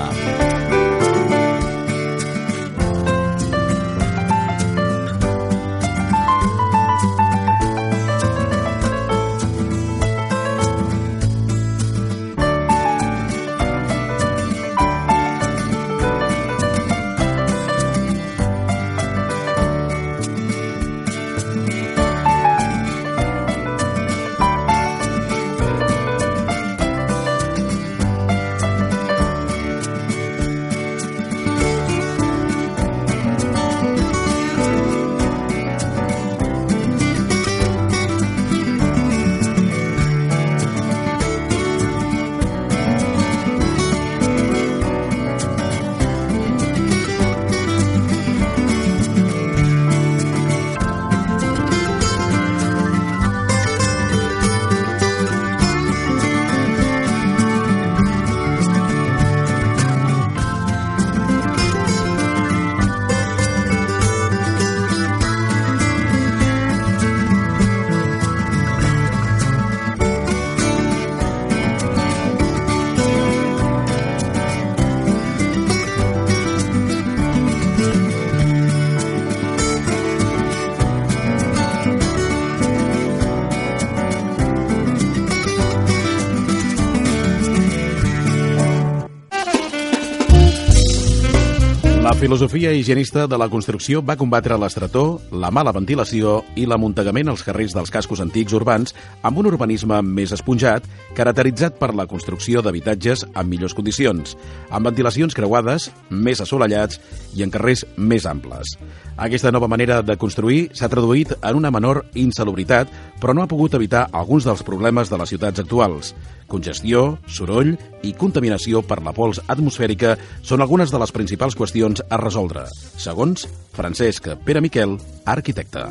Filosofia 92.20 92.74
higienista 92.74 93.28
de 93.28 93.38
la 93.40 93.48
construcció 93.48 94.02
va 94.04 94.18
combatre 94.20 94.58
l'estretor, 94.60 95.22
la 95.32 95.54
mala 95.56 95.72
ventilació 95.72 96.42
i 96.60 96.66
l'amuntegament 96.68 97.32
als 97.32 97.46
carrers 97.48 97.72
dels 97.72 97.94
cascos 97.96 98.20
antics 98.20 98.52
urbans 98.58 98.92
amb 99.24 99.40
un 99.40 99.48
urbanisme 99.48 100.02
més 100.04 100.34
esponjat, 100.36 100.84
caracteritzat 101.16 101.78
per 101.80 101.94
la 101.96 102.10
construcció 102.12 102.60
d'habitatges 102.60 103.24
en 103.30 103.48
millors 103.48 103.76
condicions, 103.78 104.36
amb 104.68 104.92
ventilacions 104.92 105.38
creuades, 105.38 105.88
més 106.10 106.44
assolellats 106.44 107.00
i 107.40 107.46
en 107.46 107.56
carrers 107.56 107.86
més 107.96 108.28
amples. 108.28 108.76
Aquesta 109.16 109.52
nova 109.56 109.72
manera 109.72 110.02
de 110.04 110.18
construir 110.20 110.70
s'ha 110.76 110.92
traduït 110.92 111.32
en 111.40 111.56
una 111.56 111.72
menor 111.72 112.06
insalubritat, 112.20 112.92
però 113.20 113.32
no 113.36 113.44
ha 113.44 113.52
pogut 113.52 113.80
evitar 113.80 114.10
alguns 114.12 114.44
dels 114.48 114.64
problemes 114.68 115.08
de 115.12 115.20
les 115.20 115.32
ciutats 115.32 115.64
actuals. 115.64 116.14
Congestió, 116.50 117.20
soroll 117.30 117.76
i 118.02 118.14
contaminació 118.18 118.82
per 118.82 119.04
la 119.06 119.14
pols 119.14 119.42
atmosfèrica 119.46 120.16
són 120.42 120.64
algunes 120.64 120.90
de 120.90 121.00
les 121.04 121.12
principals 121.14 121.56
qüestions 121.56 122.02
a 122.10 122.18
resoldre, 122.18 122.66
segons 122.98 123.48
Francesc 123.76 124.32
Pere 124.46 124.62
Miquel, 124.62 124.98
arquitecte. 125.26 125.86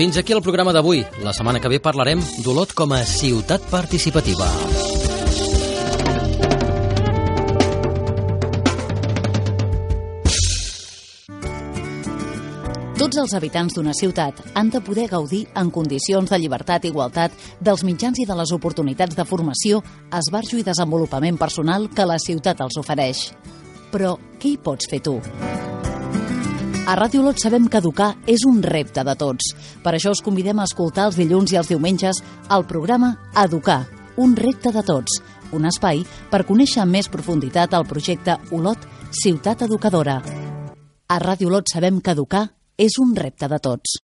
Fins 0.00 0.16
aquí 0.16 0.32
el 0.32 0.40
programa 0.40 0.72
d'avui. 0.72 1.02
La 1.20 1.34
setmana 1.36 1.60
que 1.60 1.68
ve 1.68 1.76
parlarem 1.84 2.24
d'Olot 2.40 2.72
com 2.72 2.96
a 2.96 3.04
ciutat 3.04 3.68
participativa. 3.68 4.48
Els 13.20 13.34
habitants 13.36 13.74
d'una 13.76 13.92
ciutat 13.94 14.38
han 14.56 14.70
de 14.72 14.80
poder 14.80 15.06
gaudir 15.10 15.44
en 15.56 15.70
condicions 15.70 16.30
de 16.30 16.38
llibertat 16.40 16.84
i 16.84 16.90
igualtat 16.90 17.34
dels 17.60 17.84
mitjans 17.84 18.18
i 18.18 18.26
de 18.26 18.36
les 18.36 18.52
oportunitats 18.56 19.16
de 19.16 19.26
formació, 19.28 19.82
esbarjo 20.16 20.58
i 20.58 20.64
desenvolupament 20.66 21.38
personal 21.38 21.88
que 21.94 22.08
la 22.08 22.18
ciutat 22.18 22.60
els 22.64 22.78
ofereix. 22.80 23.30
Però 23.92 24.16
què 24.40 24.54
hi 24.54 24.58
pots 24.62 24.88
fer 24.90 25.02
tu? 25.04 25.18
A 26.90 26.96
Ràdio 26.98 27.22
Lot 27.22 27.38
sabem 27.38 27.68
que 27.70 27.78
educar 27.78 28.14
és 28.26 28.42
un 28.48 28.62
repte 28.62 29.04
de 29.06 29.14
tots. 29.14 29.52
Per 29.84 29.92
això 29.94 30.10
us 30.14 30.22
convidem 30.24 30.58
a 30.58 30.66
escoltar 30.66 31.10
els 31.10 31.18
dilluns 31.20 31.52
i 31.52 31.58
els 31.60 31.68
diumenges 31.70 32.22
el 32.50 32.64
programa 32.66 33.12
Educar, 33.44 33.84
un 34.16 34.34
repte 34.36 34.72
de 34.72 34.82
tots, 34.82 35.20
un 35.52 35.68
espai 35.68 36.02
per 36.30 36.46
conèixer 36.48 36.82
amb 36.82 36.96
més 36.96 37.10
profunditat 37.12 37.76
el 37.76 37.86
projecte 37.86 38.38
Olot 38.50 38.88
Ciutat 39.22 39.66
Educadora. 39.68 40.20
A 41.10 41.18
Ràdio 41.18 41.50
Lot 41.50 41.70
sabem 41.70 42.00
que 42.00 42.16
educar 42.16 42.48
és 42.80 42.96
un 43.02 43.12
repte 43.16 43.48
de 43.52 43.58
tots. 43.60 43.98